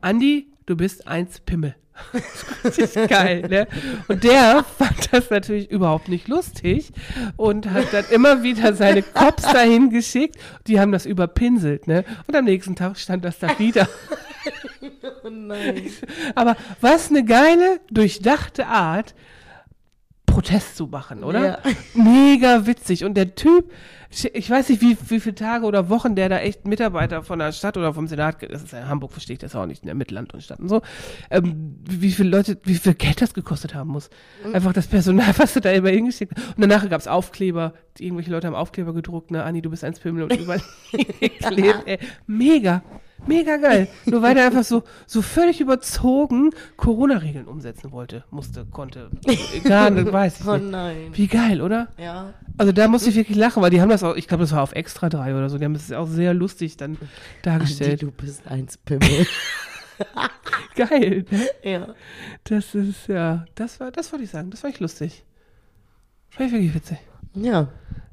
[0.00, 1.74] Andi, du bist eins Pimmel.
[2.62, 3.66] das ist geil, ne?
[4.06, 6.92] Und der fand das natürlich überhaupt nicht lustig
[7.36, 10.36] und hat dann immer wieder seine Cops dahin geschickt.
[10.68, 12.04] Die haben das überpinselt, ne?
[12.26, 13.88] Und am nächsten Tag stand das da wieder.
[15.24, 15.90] Oh nein.
[16.34, 19.14] Aber was eine geile, durchdachte Art,
[20.38, 21.44] Protest zu machen, oder?
[21.44, 21.58] Ja.
[21.94, 23.04] Mega witzig.
[23.04, 23.72] Und der Typ,
[24.08, 27.50] ich weiß nicht, wie, wie viele Tage oder Wochen der da echt Mitarbeiter von der
[27.50, 29.86] Stadt oder vom Senat, das ist ja in Hamburg, verstehe ich das auch nicht, in
[29.86, 30.80] der Mittelland und Stadt und so,
[31.30, 34.10] ähm, wie viele Leute, wie viel Geld das gekostet haben muss.
[34.52, 36.56] Einfach das Personal, was du da immer hingeschickt hast.
[36.56, 39.82] Und danach gab es Aufkleber, die, irgendwelche Leute haben Aufkleber gedruckt, ne, Anni, du bist
[39.82, 41.98] ein Spimmel und überall geklebt, ey.
[42.28, 42.84] Mega.
[43.26, 43.88] Mega geil.
[44.06, 49.10] Nur weil er einfach so, so völlig überzogen Corona-Regeln umsetzen wollte, musste, konnte.
[49.64, 50.70] Gar nicht, weiß ich Oh nicht.
[50.70, 50.96] nein.
[51.12, 51.88] Wie geil, oder?
[51.98, 52.32] Ja.
[52.56, 54.62] Also da musste ich wirklich lachen, weil die haben das auch, ich glaube, das war
[54.62, 57.06] auf Extra 3 oder so, die haben das auch sehr lustig dann Andi,
[57.42, 58.02] dargestellt.
[58.02, 59.26] du bist ein Spimmel.
[60.76, 61.46] Geil, ne?
[61.62, 61.88] ja.
[62.44, 65.24] Das ist, ja, das war, das wollte ich sagen, das war echt lustig.
[66.30, 66.98] Fand ich wirklich witzig.
[67.34, 67.68] Ja.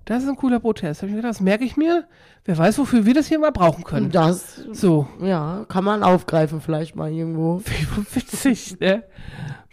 [0.05, 1.01] Das ist ein cooler Protest.
[1.01, 2.07] Hab ich gedacht, das merke ich mir.
[2.45, 4.11] Wer weiß, wofür wir das hier mal brauchen können.
[4.11, 7.59] Das, So, ja, kann man aufgreifen vielleicht mal irgendwo.
[7.65, 9.03] wie witzig, ne?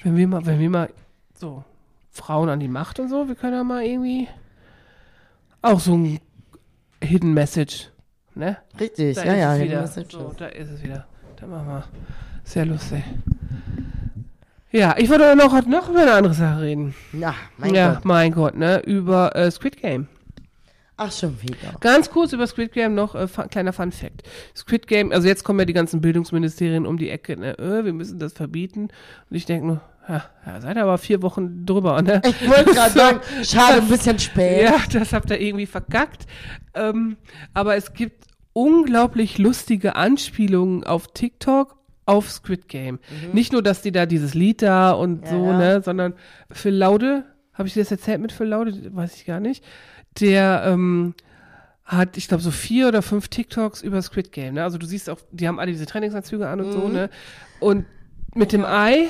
[0.03, 0.88] Wenn wir mal, wenn wir mal
[1.35, 1.64] so
[2.11, 4.27] Frauen an die Macht und so, wir können ja mal irgendwie
[5.61, 6.18] auch so ein
[7.03, 7.90] Hidden Message,
[8.35, 8.57] ne?
[8.81, 9.53] Richtig, Da ja, ja.
[9.53, 9.81] es Hidden wieder.
[9.83, 10.12] Messages.
[10.12, 11.07] So, da ist es wieder.
[11.37, 11.85] Da machen wir.
[12.45, 13.05] Sehr lustig.
[14.71, 16.95] Ja, ich wollte noch, noch über eine andere Sache reden.
[17.12, 18.05] Ja, mein ja, Gott.
[18.07, 18.79] mein Gott, ne?
[18.81, 20.09] Über äh, Squid Game.
[21.04, 21.74] Ach, schon wieder.
[21.80, 24.22] Ganz kurz über Squid Game noch äh, kleiner Fun Fact.
[24.54, 27.58] Squid Game, also jetzt kommen ja die ganzen Bildungsministerien um die Ecke, ne?
[27.58, 28.88] Äh, wir müssen das verbieten.
[29.28, 32.22] Und ich denke nur, ja, ja, seid ihr aber vier Wochen drüber, ne?
[32.24, 34.62] Ich wollte gerade sagen, schade, ein bisschen spät.
[34.64, 36.26] Ja, das habt ihr irgendwie verkackt.
[36.74, 37.16] Ähm,
[37.54, 42.98] aber es gibt unglaublich lustige Anspielungen auf TikTok auf Squid Game.
[43.32, 45.58] Nicht nur, dass die da dieses Lied da und Ja, so, ja.
[45.58, 46.14] ne, sondern
[46.50, 48.94] Phil Laude, habe ich dir das erzählt mit Phil Laude?
[48.94, 49.64] Weiß ich gar nicht.
[50.20, 51.14] Der ähm,
[51.84, 54.54] hat, ich glaube, so vier oder fünf TikToks über Squid Game.
[54.54, 54.62] Ne?
[54.64, 56.92] Also du siehst auch, die haben alle diese Trainingsanzüge an und so, Mhm.
[56.92, 57.10] ne?
[57.60, 57.84] Und
[58.34, 59.08] mit dem Ei,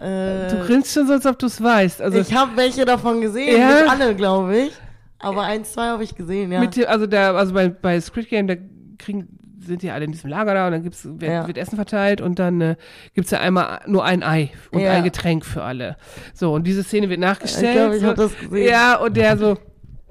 [0.00, 2.02] Äh, du grinst schon so, als ob du es weißt.
[2.02, 3.80] Also ich habe welche davon gesehen, Ja.
[3.82, 4.72] nicht alle, glaube ich.
[5.20, 6.58] Aber eins, zwei habe ich gesehen, ja.
[6.60, 8.56] Mit dem, also der, also bei, bei Squid Game, da
[8.98, 11.46] kriegen, sind die alle in diesem Lager da und dann gibt's, wird, Ja.
[11.46, 12.76] wird Essen verteilt und dann äh,
[13.14, 14.92] gibt's ja einmal nur ein Ei und Ja.
[14.92, 15.96] ein Getränk für alle.
[16.34, 17.74] So, und diese Szene wird nachgestellt.
[17.76, 18.68] Ich glaub, ich so, hab das gesehen.
[18.68, 19.56] Ja, und der so,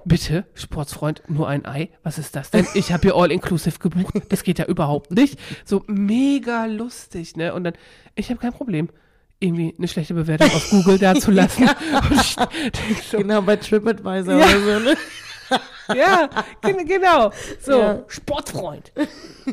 [0.06, 1.90] bitte, Sportsfreund, nur ein Ei?
[2.04, 2.66] Was ist das denn?
[2.74, 4.14] Ich habe hier All-Inclusive gebucht.
[4.30, 5.40] Das geht ja überhaupt nicht.
[5.66, 7.54] So mega lustig, ne?
[7.54, 7.74] Und dann,
[8.16, 8.90] ich habe kein Problem.
[9.40, 11.66] Irgendwie eine schlechte Bewertung auf Google da zu lassen.
[11.68, 14.46] Denk so, Genau, bei TripAdvisor Ja.
[14.46, 14.96] oder so, ne?
[15.96, 16.30] ja,
[16.62, 17.32] gen- genau.
[17.62, 18.04] So, Ja.
[18.08, 18.92] Sportfreund.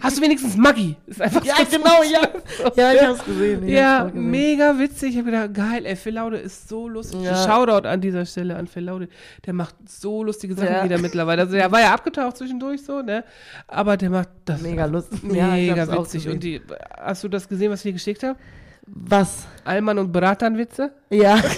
[0.03, 0.97] Hast du wenigstens Maggi?
[1.07, 2.29] Ist einfach Ja, so- genau, ja.
[2.77, 3.65] Ja, ich hab's gesehen.
[3.67, 4.31] ich Ja, hab's gesehen.
[4.31, 5.11] mega witzig.
[5.11, 7.21] Ich habe gedacht, geil, ey, Phil Laude ist so lustig.
[7.23, 7.35] Ja.
[7.47, 9.09] Shoutout an dieser Stelle an Phil Laude.
[9.47, 10.85] Der macht so lustige Sachen Ja.
[10.85, 11.43] wieder mittlerweile.
[11.43, 13.25] Also der war ja abgetaucht zwischendurch so, ne?
[13.67, 15.23] Aber der macht das Mega lustig.
[15.23, 16.29] mega Ja, witzig.
[16.29, 16.61] Und die,
[16.99, 18.39] hast du das gesehen, was ich dir geschickt habe?
[18.87, 19.47] Was?
[19.65, 20.91] Alman und Bratan-Witze?
[21.11, 21.39] Ja.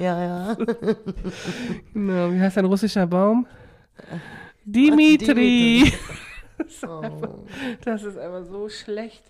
[0.00, 0.56] ja, ja.
[1.94, 3.46] Genau, wie heißt ein russischer Baum?
[4.64, 5.92] Dimitri.
[6.86, 7.46] Oh.
[7.86, 9.22] Das ist einfach so schlecht,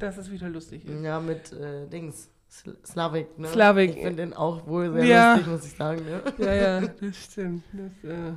[0.00, 1.00] dass es wieder lustig ist.
[1.02, 2.28] Ja, mit äh, Dings.
[2.50, 3.46] Sl Slavik, ne?
[3.48, 3.90] Slavik.
[3.96, 5.34] Ich finde den auch wohl sehr Ja.
[5.34, 6.04] lustig, muss ich sagen.
[6.04, 6.22] Ne?
[6.38, 7.62] Ja, ja, das stimmt.
[7.72, 8.32] Das, äh,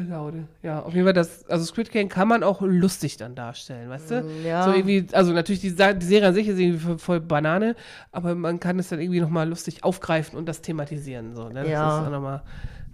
[0.00, 0.48] Laude.
[0.62, 4.10] Ja, auf jeden Fall, das, also Squid Game kann man auch lustig dann darstellen, weißt
[4.10, 4.22] du?
[4.22, 4.62] Mm, Ja.
[4.64, 7.76] So irgendwie, also natürlich, die, die Serie an sich ist irgendwie voll, Banane,
[8.10, 11.62] aber man kann es dann irgendwie nochmal lustig aufgreifen und das thematisieren, so, ne?
[11.62, 11.98] Das Ja.
[12.00, 12.42] ist auch nochmal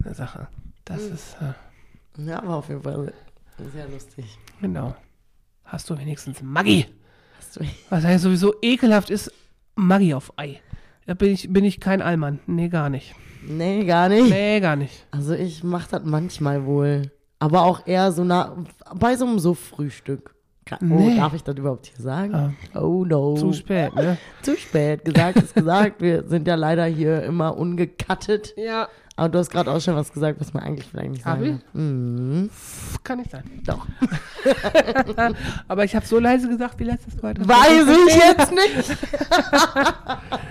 [0.03, 0.47] eine Sache.
[0.85, 3.13] Das ist, äh, Ja, war auf jeden Fall
[3.73, 4.37] sehr lustig.
[4.61, 4.95] genau.
[5.65, 6.85] Hast du wenigstens Maggi?
[7.37, 9.31] Hast du Was ja sowieso ekelhaft ist,
[9.75, 10.59] Maggi auf Ei.
[11.05, 12.39] Da bin ich, bin ich kein Allmann.
[12.47, 13.15] Nee, gar nicht.
[13.47, 14.29] Nee, gar nicht.
[14.29, 15.05] Nee, gar nicht.
[15.11, 17.11] Also ich mach das manchmal wohl.
[17.39, 18.57] Aber auch eher so nah,
[18.95, 20.35] bei so einem So-Frühstück.
[20.65, 21.15] Ka- Oh, Nee.
[21.17, 22.35] darf ich das überhaupt hier sagen?
[22.35, 22.51] Ah.
[22.79, 23.35] Oh no.
[23.35, 24.17] Zu spät, ne?
[24.43, 25.03] Zu spät.
[25.03, 25.99] Gesagt ist gesagt.
[26.01, 28.53] Wir sind ja leider hier immer ungekattet.
[28.55, 31.39] Ja, Aber du hast gerade auch schon was gesagt, was man eigentlich vielleicht nicht Hab
[31.39, 31.73] sagen darf.
[31.73, 32.49] Mhm.
[33.03, 33.43] kann nicht sein.
[33.65, 33.87] Doch.
[35.67, 37.33] Aber ich habe so leise gesagt wie letztes Mal.
[37.39, 38.97] Weiß ich jetzt nicht.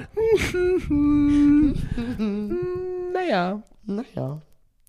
[3.13, 3.63] Naja.
[3.85, 4.41] Naja.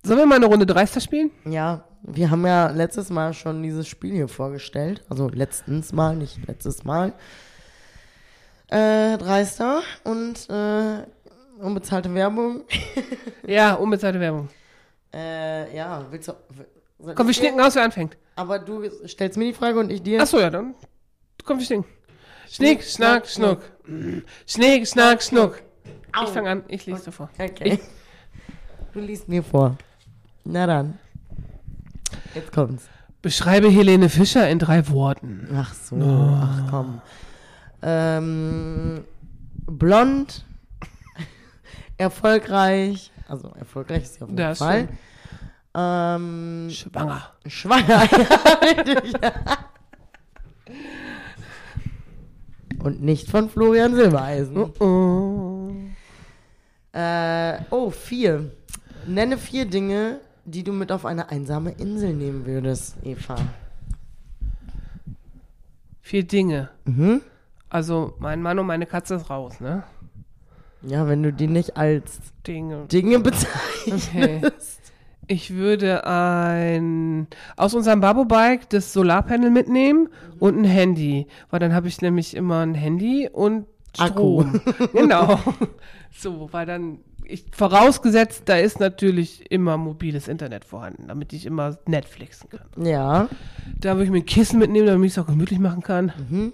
[0.03, 1.31] Sollen wir mal eine Runde Dreister spielen?
[1.45, 5.03] Ja, wir haben ja letztes Mal schon dieses Spiel hier vorgestellt.
[5.09, 7.13] Also letztens Mal, nicht letztes Mal.
[8.67, 11.05] Äh, Dreister und äh,
[11.61, 12.63] unbezahlte Werbung.
[13.47, 14.47] Ja, unbezahlte Werbung.
[15.11, 16.33] Äh, ja, willst du.
[17.15, 18.15] Komm, wir schnicken aus, wer anfängt.
[18.35, 20.21] Aber du stellst mir die Frage und ich dir.
[20.21, 20.75] Achso, ja, dann.
[21.43, 21.85] Komm, wir schnicken.
[22.49, 23.61] Schnick, schnack, schnuck.
[24.47, 25.61] Schnick, schnack, schnuck.
[26.23, 27.29] Ich fange an, ich lese dir vor.
[27.37, 27.79] Okay.
[28.93, 29.77] Du liest mir vor.
[30.43, 30.97] Na dann.
[32.33, 32.85] Jetzt kommt's.
[33.21, 35.47] Beschreibe Helene Fischer in drei Worten.
[35.53, 37.01] Ach so, ach komm.
[37.81, 39.03] Ähm,
[39.67, 40.45] blond,
[41.97, 44.85] erfolgreich, also erfolgreich ist sie auf jeden Das Fall.
[44.85, 44.99] stimmt.
[45.75, 47.33] Ähm, Schwanger.
[47.45, 48.01] schwanger.
[48.61, 49.13] Richtig.
[52.83, 54.71] Und nicht von Florian Silbereisen.
[54.79, 55.71] Oh.
[56.93, 58.51] Äh, oh, vier.
[59.05, 63.35] Nenne vier Dinge, die du mit auf eine einsame Insel nehmen würdest, Eva.
[66.01, 66.69] Vier Dinge.
[66.85, 67.21] Mhm.
[67.69, 69.83] Also mein Mann und meine Katze ist raus, ne?
[70.81, 72.85] Ja, wenn du die nicht als Dinge.
[72.85, 74.09] Dinge bezeichnest.
[74.15, 74.41] Okay.
[75.31, 81.87] Ich würde ein aus unserem Babo-Bike das Solarpanel mitnehmen und ein Handy, weil dann habe
[81.87, 83.67] ich nämlich immer ein Handy und
[83.99, 84.41] Akku.
[84.41, 84.61] Strom.
[84.93, 85.39] genau.
[86.11, 91.77] So, weil dann ich vorausgesetzt, da ist natürlich immer mobiles Internet vorhanden, damit ich immer
[91.85, 92.83] Netflixen kann.
[92.83, 93.29] Ja.
[93.79, 96.11] Da würde ich mir ein Kissen mitnehmen, damit ich es auch gemütlich machen kann.
[96.27, 96.53] Mhm.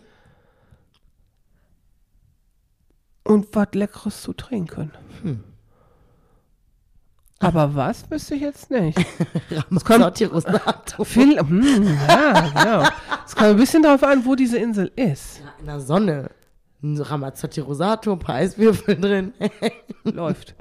[3.24, 4.92] Und was Leckeres zu trinken.
[5.24, 5.46] Hm.
[7.45, 8.97] Aber was wüsste ich jetzt nicht.
[9.51, 11.03] Ramazzotti Rosato.
[11.03, 12.89] Viel, hm, ja, genau.
[13.25, 15.39] Es kommt ein bisschen darauf an, wo diese Insel ist.
[15.39, 16.31] Ja, in der Sonne.
[16.81, 19.34] Ramazzotti Rosato, ein paar Eiswürfel drin.
[20.03, 20.55] Läuft.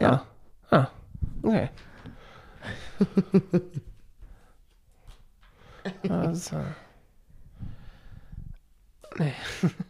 [0.00, 0.24] Ja.
[0.70, 0.88] Ah, ah
[1.42, 1.68] okay.
[6.08, 6.56] Also.
[9.18, 9.32] Nee.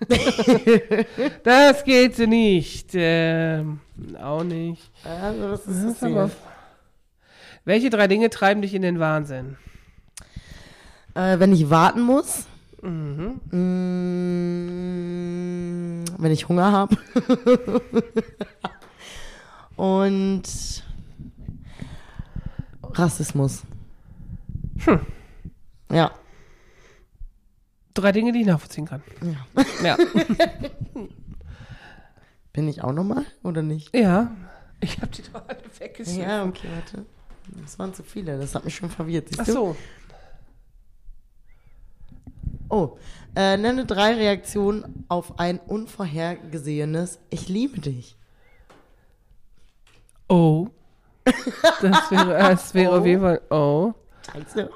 [1.44, 2.90] das geht nicht.
[2.94, 3.80] Ähm,
[4.22, 4.90] auch nicht.
[5.04, 6.30] also, ist Das das ist aber- hier?
[7.66, 9.56] Welche drei Dinge treiben dich in den Wahnsinn?
[11.14, 12.46] Äh, wenn ich warten muss.
[12.82, 13.40] Mhm.
[15.14, 16.96] Mm, wenn ich Hunger habe.
[19.76, 20.42] Und
[22.82, 23.62] Rassismus.
[24.84, 25.00] Hm.
[25.90, 26.10] Ja.
[27.94, 29.02] Drei Dinge, die ich nachvollziehen kann.
[29.82, 29.96] Ja.
[32.52, 33.94] Bin ich auch nochmal oder nicht?
[33.94, 34.32] Ja.
[34.80, 36.22] Ich habe die doch alle weggeschmissen.
[36.22, 37.06] Ja, okay, warte.
[37.62, 39.28] Das waren zu viele, das hat mich schon verwirrt.
[39.28, 39.52] Siehst Ach du?
[39.52, 39.76] so.
[42.68, 42.98] Oh,
[43.36, 48.16] äh, nenne drei Reaktionen auf ein unvorhergesehenes Ich liebe dich.
[50.28, 50.68] Oh.
[51.80, 53.92] Das wäre, das wäre auf jeden Fall oh.
[54.32, 54.70] Scheiße.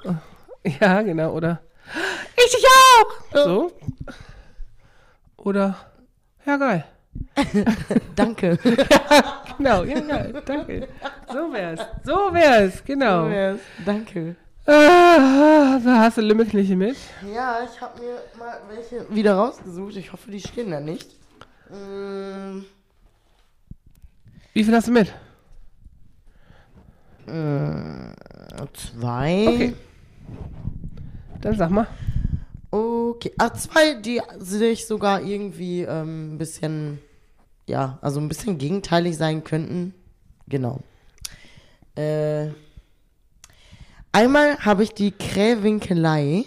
[0.80, 1.60] Ja, genau, oder?
[2.36, 3.44] Ich dich auch!
[3.44, 3.72] So.
[5.36, 5.76] Oder,
[6.44, 6.84] ja, geil.
[8.16, 8.58] Danke.
[9.58, 10.88] Genau, ja, geil, danke.
[11.32, 11.80] So wär's.
[12.04, 13.28] So wär's, genau.
[13.84, 14.36] Danke.
[14.64, 16.96] Ah, da hast du Limmerkliche mit.
[17.34, 19.96] Ja, ich habe mir mal welche wieder rausgesucht.
[19.96, 21.10] Ich hoffe, die stehen da nicht.
[21.70, 22.60] Mm,
[24.52, 25.12] Wie viel hast du mit?
[27.26, 28.12] mm,
[28.74, 29.46] zwei.
[29.48, 29.74] Okay.
[31.40, 31.86] Dann sag mal.
[32.70, 33.32] Okay.
[33.38, 36.98] Ach, zwei, die sich sogar irgendwie ähm, ein bisschen,
[37.66, 39.94] ja, also ein bisschen gegenteilig sein könnten.
[40.46, 40.80] Genau.
[41.94, 42.48] Äh,
[44.12, 46.44] einmal habe ich die Krähwinkelei.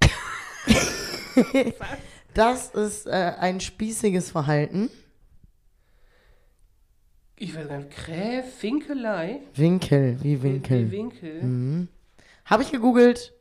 [2.34, 4.90] das ist äh, ein spießiges Verhalten.
[7.36, 7.90] Ich weiß gar nicht.
[7.90, 9.40] Kräf, Winkelei.
[9.54, 10.86] Winkel, wie Winkel.
[10.86, 11.42] Wie Winkel.
[11.42, 11.88] Mhm.
[12.50, 13.32] Habe ich gegoogelt.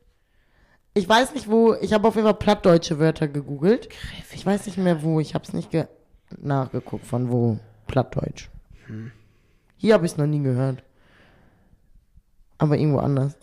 [0.93, 3.89] Ich weiß nicht wo, ich habe auf jeden Fall plattdeutsche Wörter gegoogelt.
[4.33, 5.85] Ich weiß nicht mehr wo, ich habe es nicht ge
[6.37, 8.49] nachgeguckt, von wo plattdeutsch.
[9.77, 10.83] Hier habe ich es noch nie gehört.
[12.59, 13.35] Aber irgendwo anders.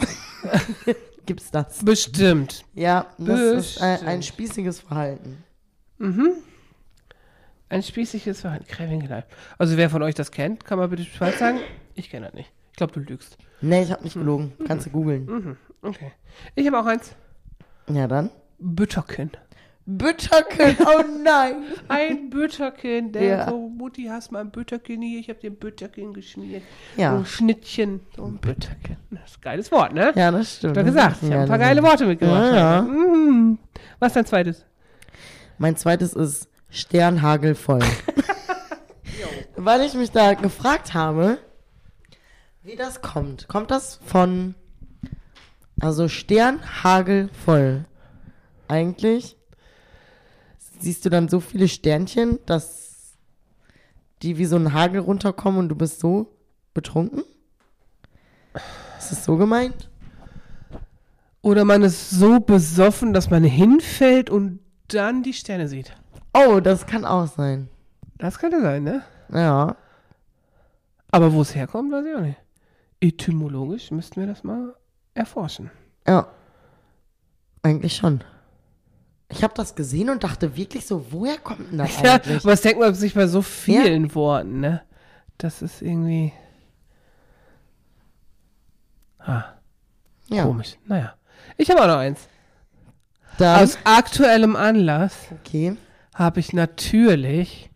[1.27, 1.85] Gibt's das?
[1.85, 2.65] Bestimmt.
[2.75, 4.11] Ja, das ist ein, Bestimmt.
[4.11, 5.43] ein spießiges Verhalten.
[7.69, 8.67] Ein spießiges Verhalten.
[9.59, 11.59] Also wer von euch das kennt, kann mal bitte Bescheid sagen.
[11.95, 12.53] Ich kenne das nicht.
[12.77, 13.39] Ich glaube, du lügst.
[13.63, 14.53] Nee, ich habe nicht gelogen.
[14.67, 15.25] Kannst du googeln.
[15.25, 15.57] Mhm.
[15.81, 16.13] Okay.
[16.55, 17.15] Ich habe auch eins.
[17.89, 18.29] Ja, dann.
[18.59, 19.31] Bütterken.
[19.87, 21.55] Bütterken, oh nein.
[21.89, 23.13] Ein Bütterken.
[23.13, 23.49] Der Ja.
[23.49, 25.21] so, Mutti, hast mal ein Bütterken hier.
[25.21, 26.65] Ich habe dir ein Bütterken geschmiert.
[26.99, 27.17] Ja.
[27.17, 28.01] So Schnittchen.
[28.15, 28.99] So ein Bütterken.
[29.11, 30.13] Das ist ein geiles Wort, ne?
[30.15, 30.77] Ja, das stimmt.
[30.77, 31.23] Das gesagt.
[31.23, 31.93] Ich habe ein paar geile Wort.
[31.93, 32.53] Worte mitgebracht.
[32.53, 32.83] Ja, ja.
[32.83, 33.59] Mhm.
[34.01, 34.67] Was ist dein zweites?
[35.57, 37.81] Mein zweites ist Sternhagelvoll.
[39.57, 41.39] Weil ich mich da gefragt habe,
[42.67, 43.47] wie das kommt.
[43.47, 44.57] Kommt das von,
[45.81, 47.85] also Sternhagelvoll?
[48.67, 49.37] Eigentlich
[50.81, 53.15] siehst du dann so viele Sternchen, dass
[54.23, 56.35] die wie so ein Hagel runterkommen und du bist so
[56.75, 57.23] betrunken?
[58.99, 59.89] Ist das so gemeint?
[61.43, 65.95] Oder man ist so besoffen, dass man hinfällt und dann die Sterne sieht.
[66.35, 67.69] Oh, das kann auch sein.
[68.19, 69.05] Das könnte sein, ne?
[69.33, 69.77] Ja.
[71.13, 72.46] Aber wo es herkommt, weiß ich auch nicht.
[73.01, 74.75] Etymologisch müssten wir das mal
[75.15, 75.71] erforschen.
[76.07, 76.29] Ja.
[77.63, 78.23] Eigentlich schon.
[79.29, 82.45] Ich habe das gesehen und dachte wirklich so, woher kommt denn das Ja, eigentlich?
[82.45, 84.83] was denkt man sich bei so vielen Worten, ne?
[85.39, 86.33] Das ist irgendwie
[89.19, 89.45] ah,
[90.29, 90.45] Ja.
[90.45, 90.77] komisch.
[90.87, 91.15] Naja.
[91.57, 92.29] Ich habe auch noch eins.
[93.39, 95.77] Dann, Aus aktuellem Anlass okay.
[96.15, 97.71] habe ich natürlich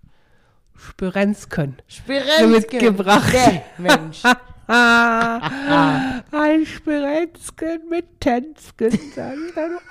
[0.74, 2.50] Spirenzken Spirenzken.
[2.50, 3.34] mitgebracht.
[3.34, 4.22] Nee, Mensch.
[4.72, 9.82] Ah, ein Spirenzken mit Tänzken, sag ich dann noch.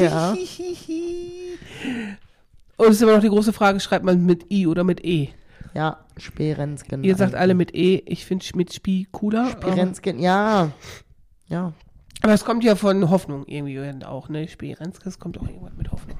[0.00, 0.32] Ja.
[2.76, 5.28] Und es ist immer noch die große Frage, schreibt man mit I oder mit E?
[5.72, 7.04] Ja, Spirenzken.
[7.04, 9.50] Ihr sagt alle mit E, ich finde mit Spi cooler.
[9.50, 10.72] Spirenzken, ja.
[11.46, 11.72] Ja.
[12.22, 14.48] Aber es kommt ja von Hoffnung irgendwie auch, ne?
[14.48, 16.18] Spirenzken, es kommt auch irgendwas mit Hoffnung.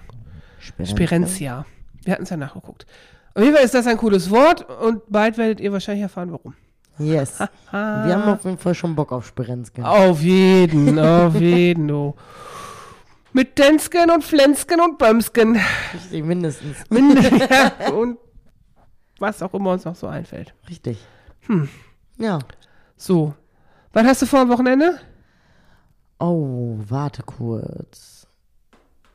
[0.84, 1.66] Spirenzia.
[2.04, 2.86] Wir hatten es ja nachgeguckt.
[3.34, 6.54] Auf jeden Fall ist das ein cooles Wort und bald werdet ihr wahrscheinlich erfahren, warum.
[6.98, 7.40] Yes.
[7.40, 9.84] Wir haben auf jeden Fall schon Bock auf Spirenzken.
[9.84, 12.14] Auf jeden, auf jeden, du.
[13.32, 15.58] Mit Densken und Flensken und Bömsken.
[15.92, 16.76] Richtig, mindestens.
[16.90, 18.18] ja, und
[19.18, 20.54] was auch immer uns noch so einfällt.
[20.68, 20.98] Richtig.
[21.46, 21.68] Hm.
[22.16, 22.38] Ja.
[22.96, 23.34] So.
[23.92, 25.00] Was hast du vor am Wochenende?
[26.20, 28.26] Oh, warte kurz.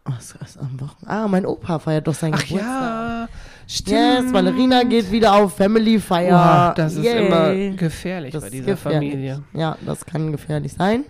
[0.04, 1.08] Was ist am Wochenende?
[1.08, 2.66] Ah, mein Opa feiert doch seinen Ach Geburtstag.
[2.66, 3.28] ja,
[3.78, 4.24] stimmt.
[4.26, 6.70] Yes, Valerina geht wieder auf Family Feier.
[6.70, 7.28] Wow, das ist Yay.
[7.28, 9.12] immer gefährlich Das bei ist dieser gefährlich.
[9.12, 9.44] Familie.
[9.54, 11.06] Ja, das kann gefährlich sein.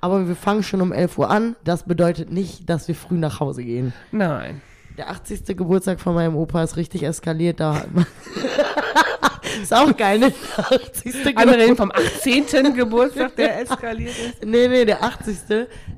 [0.00, 1.56] Aber wir fangen schon um 11 Uhr an.
[1.62, 3.92] Das bedeutet nicht, dass wir früh nach Hause gehen.
[4.12, 4.62] Nein.
[4.96, 5.56] Der 80.
[5.56, 7.60] Geburtstag von meinem Opa ist richtig eskaliert.
[7.60, 7.84] Da
[9.62, 10.32] ist auch geil, ne?
[10.58, 11.36] Der 80.
[11.36, 11.76] Andere reden Geburtstag.
[11.76, 12.74] vom 18.
[12.74, 14.44] Geburtstag, der eskaliert ist.
[14.46, 15.36] Nee, nee, der 80.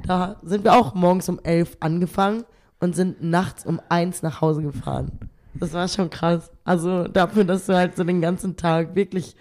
[0.07, 2.45] Da sind wir auch morgens um 11 angefangen
[2.81, 5.13] und sind nachts um 1 nach Hause gefahren.
[5.55, 6.51] Das war schon krass.
[6.65, 9.37] Also dafür, dass du halt so den ganzen Tag wirklich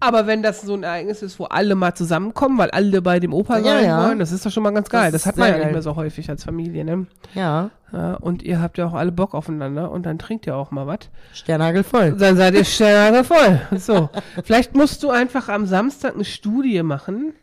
[0.00, 3.32] Aber wenn das so ein Ereignis ist, wo alle mal zusammenkommen, weil alle bei dem
[3.34, 4.04] Opa Ja, sein ja.
[4.04, 5.12] wollen, das ist doch schon mal ganz geil.
[5.12, 7.06] Das Das, hat man ja nicht mehr so häufig als Familie, ne?
[7.34, 10.70] Ja, Ja, und ihr habt ja auch alle Bock aufeinander und dann trinkt ihr auch
[10.70, 11.00] mal was.
[11.34, 12.12] Sternhagel voll.
[12.12, 13.60] Dann seid ihr schnell voll.
[13.76, 14.08] So.
[14.44, 17.34] Vielleicht musst du einfach am Samstag eine Studie machen,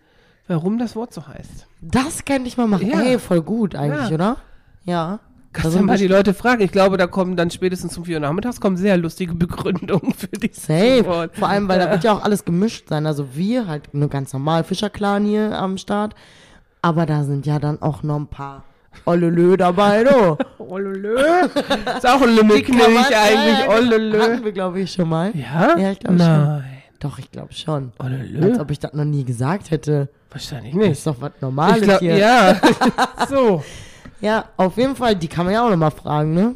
[0.48, 1.68] warum das Wort so heißt.
[1.82, 2.90] Das könnte ich mal machen.
[2.90, 3.02] Ja.
[3.02, 4.16] Ey, voll gut eigentlich, Ja.
[4.16, 4.38] oder?
[4.84, 5.20] Ja.
[5.54, 6.62] Kannst Also du mal die Leute fragen.
[6.62, 10.28] Ich glaube, da kommen dann spätestens um 4 Uhr nachmittags kommen sehr lustige Begründungen für
[10.28, 11.06] dieses Safe.
[11.06, 11.36] Wort.
[11.36, 13.06] Vor allem, weil da wird ja auch alles gemischt sein.
[13.08, 16.14] Also wir halt nur ganz normal Fischerclan hier am Start.
[16.82, 18.64] Aber da sind ja dann auch noch ein paar
[19.06, 20.38] Ollelö dabei, du.
[20.64, 21.16] Ollelö.
[21.16, 22.86] Ist auch ein Lümmelknilch
[23.18, 23.58] eigentlich.
[23.58, 24.44] Hatten Ollelö.
[24.44, 25.32] wir, glaube ich, schon mal.
[25.36, 25.78] Ja?
[25.78, 26.28] Ja, ich glaube schon.
[26.28, 26.64] Nein.
[27.00, 27.92] Doch, ich glaube schon.
[27.98, 28.60] Als Ollelö?
[28.60, 30.10] ob ich das noch nie gesagt hätte.
[30.32, 30.92] Wahrscheinlich Das nicht.
[30.94, 32.18] ist doch was Normales glaub, hier.
[32.18, 32.60] ja.
[33.30, 33.64] so.
[34.22, 36.56] Ja, auf jeden Fall, die kann man ja auch noch mal fragen, ne?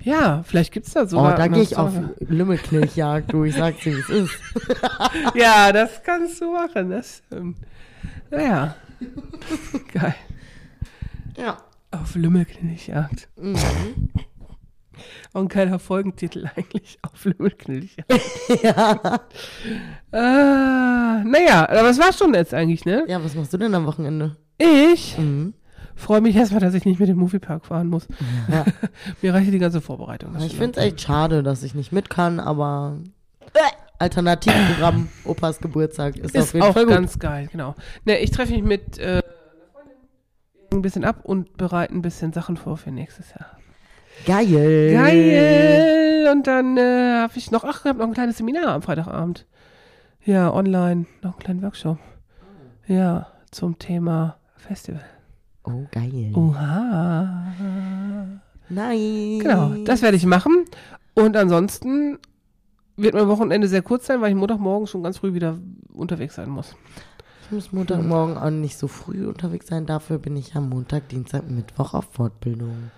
[0.00, 1.34] Ja, vielleicht gibt's da Oh, sogar.
[1.36, 3.44] da noch gehe ich auf Lümmelknilchjagd, du.
[3.44, 4.38] Ich sag's dir, wie es ist.
[5.34, 6.90] Ja, das kannst du machen.
[6.90, 7.58] Das stimmt.
[8.30, 8.76] Naja.
[9.92, 10.14] Geil.
[11.36, 11.58] Ja.
[11.90, 13.28] Auf Lümmelknilchjagd.
[13.36, 13.56] Mhm.
[15.34, 16.98] Ein geiler Folgentitel eigentlich.
[17.02, 18.12] Auf Lümmelknilchjagd.
[18.62, 19.20] ja.
[20.12, 23.04] Äh, naja, aber das war's schon jetzt eigentlich, ne?
[23.08, 24.36] Ja, was machst du denn am Wochenende?
[24.58, 25.54] Ich Mhm.
[25.98, 28.06] Freue mich erstmal, dass ich nicht mit dem Moviepark fahren muss.
[28.50, 28.64] Ja.
[29.22, 30.36] Mir reicht die ganze Vorbereitung.
[30.40, 32.98] Ich finde es echt schade, dass ich nicht mit kann, aber
[33.98, 36.94] Alternativprogramm, Opas Geburtstag ist, auf Ist jeden auch Fall gut.
[36.94, 37.74] ganz geil, genau.
[38.04, 39.22] Ne, ich treffe mich mit äh,
[40.72, 43.58] ein bisschen ab und bereite ein bisschen Sachen vor für nächstes Jahr.
[44.26, 44.92] Geil.
[44.92, 46.28] Geil!
[46.32, 49.46] Und dann äh, habe ich noch, ach, ich habe noch ein kleines Seminar am Freitagabend.
[50.24, 51.98] Ja, online, noch einen kleinen Workshop.
[52.86, 55.04] Ja, zum Thema Festival.
[55.68, 56.32] Oh, geil.
[56.34, 57.52] Oha.
[58.68, 59.42] Nice.
[59.42, 60.64] Genau, das werde ich machen.
[61.14, 62.18] Und ansonsten
[62.96, 65.58] wird mein Wochenende sehr kurz sein, weil ich Montagmorgen schon ganz früh wieder
[65.92, 66.74] unterwegs sein muss.
[67.46, 69.86] Ich muss Montagmorgen auch nicht so früh unterwegs sein.
[69.86, 72.90] Dafür bin ich am Montag, Dienstag, Mittwoch auf Fortbildung.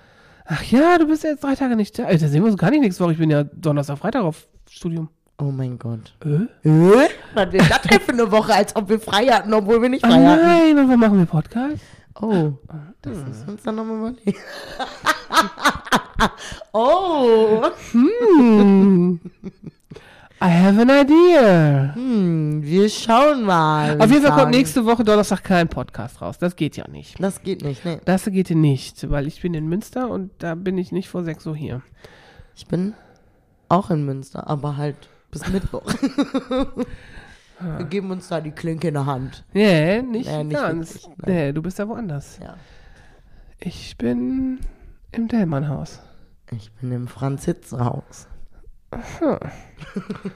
[0.47, 2.05] Ach ja, du bist ja jetzt drei Tage nicht da.
[2.05, 3.13] Alter, sehen wir uns gar nicht nächste Woche.
[3.13, 5.09] Ich bin ja Donnerstag, Freitag auf Studium.
[5.39, 6.15] Oh mein Gott.
[6.25, 6.69] Äh?
[6.69, 7.09] Äh?
[7.35, 10.09] Was wird das für eine Woche, als ob wir frei hatten, obwohl wir nicht Ah,
[10.11, 10.43] frei hatten?
[10.43, 11.79] nein, und wann machen wir Podcast?
[12.23, 12.53] Oh,
[13.03, 14.39] das müssen wir uns dann nochmal überlegen.
[16.73, 17.63] oh,
[17.93, 19.21] Hm.
[20.43, 21.95] I have an idea.
[21.95, 24.01] hm, wir schauen mal.
[24.01, 26.39] Auf jeden Fall kommt nächste Woche Donnerstag kein Podcast raus.
[26.39, 27.23] Das geht ja nicht.
[27.23, 28.01] Das geht nicht, ne.
[28.07, 31.47] Das geht nicht, weil ich bin in Münster und da bin ich nicht vor sechs
[31.47, 31.83] Uhr hier.
[32.57, 32.95] Ich bin
[33.69, 34.97] auch in Münster, aber halt
[35.31, 35.83] bis Mittwoch.
[37.61, 39.45] wir geben uns da die Klinke in der Hand.
[39.53, 40.95] Nee, nicht, Nee, nicht ganz.
[40.95, 42.39] wirklich, nee, du bist ja woanders.
[42.43, 42.55] Ja.
[43.59, 44.59] Ich bin
[45.13, 46.01] im Dellmann-Haus.
[46.53, 48.27] Ich bin im Franz-Hitz-Haus.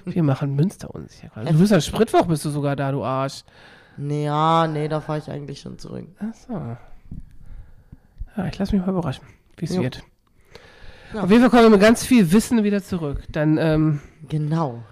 [0.04, 1.30] Wir machen Münster unsicher.
[1.34, 3.42] Du bist ja Spritwoch, bist du sogar da, du Arsch.
[3.96, 6.06] Nee, ja, nee, da fahre ich eigentlich schon zurück.
[6.18, 6.52] Ach so.
[8.36, 9.24] Ja, ich lasse mich mal überraschen,
[9.56, 10.02] wie es wird.
[11.12, 11.22] Ja.
[11.22, 13.22] Auf jeden Fall kommen wir mit ganz viel Wissen wieder zurück.
[13.30, 14.82] Dann ähm, Genau,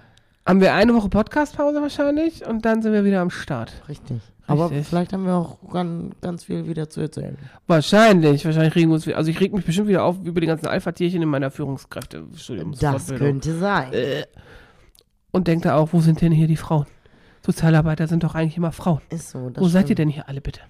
[0.46, 3.72] haben wir eine Woche Podcastpause wahrscheinlich und dann sind wir wieder am Start.
[3.88, 4.20] richtig.
[4.48, 4.88] Aber Richtig.
[4.88, 7.38] vielleicht haben wir auch ganz, ganz viel wieder zu erzählen.
[7.68, 9.16] Wahrscheinlich, wahrscheinlich regen wir uns wieder.
[9.16, 12.74] Also ich reg mich bestimmt wieder auf über die ganzen Alpha-Tierchen in meiner Führungskräfte-Studium.
[12.78, 13.92] Das könnte sein.
[13.92, 14.24] Äh.
[15.30, 16.86] Und denkt da auch, wo sind denn hier die Frauen?
[17.46, 19.00] Sozialarbeiter sind doch eigentlich immer Frauen.
[19.10, 19.50] Ist so.
[19.56, 19.98] Wo seid ihr stimmt.
[20.00, 20.60] denn hier alle bitte?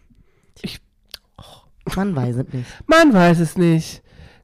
[1.96, 2.70] Man weiß es nicht.
[2.86, 4.02] Man weiß es nicht.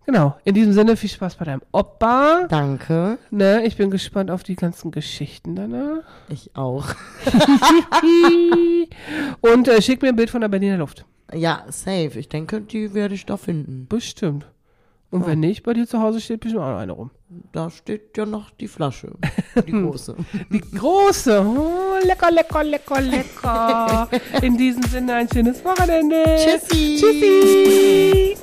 [0.08, 0.34] Genau.
[0.44, 2.46] In diesem Sinne, viel Spaß bei deinem Opa.
[2.48, 3.18] Danke.
[3.30, 6.02] Ne, ich bin gespannt auf die ganzen Geschichten danach.
[6.30, 6.86] Ich auch.
[9.42, 11.04] Und äh, schick mir ein Bild von der Berliner Luft.
[11.30, 12.18] Ja, safe.
[12.18, 13.84] Ich denke, die werde ich da finden.
[13.86, 14.46] Bestimmt.
[15.10, 17.10] Und wenn nicht, bei dir zu Hause steht bestimmt auch noch eine rum.
[17.52, 19.12] Da steht ja noch die Flasche.
[19.66, 20.16] Die große.
[20.50, 21.46] Die große.
[21.46, 24.08] Oh, lecker, lecker, lecker, lecker.
[24.42, 26.24] In diesem Sinne ein schönes Wochenende.
[26.24, 26.96] Tschüssi.
[26.98, 28.38] Tschüssi.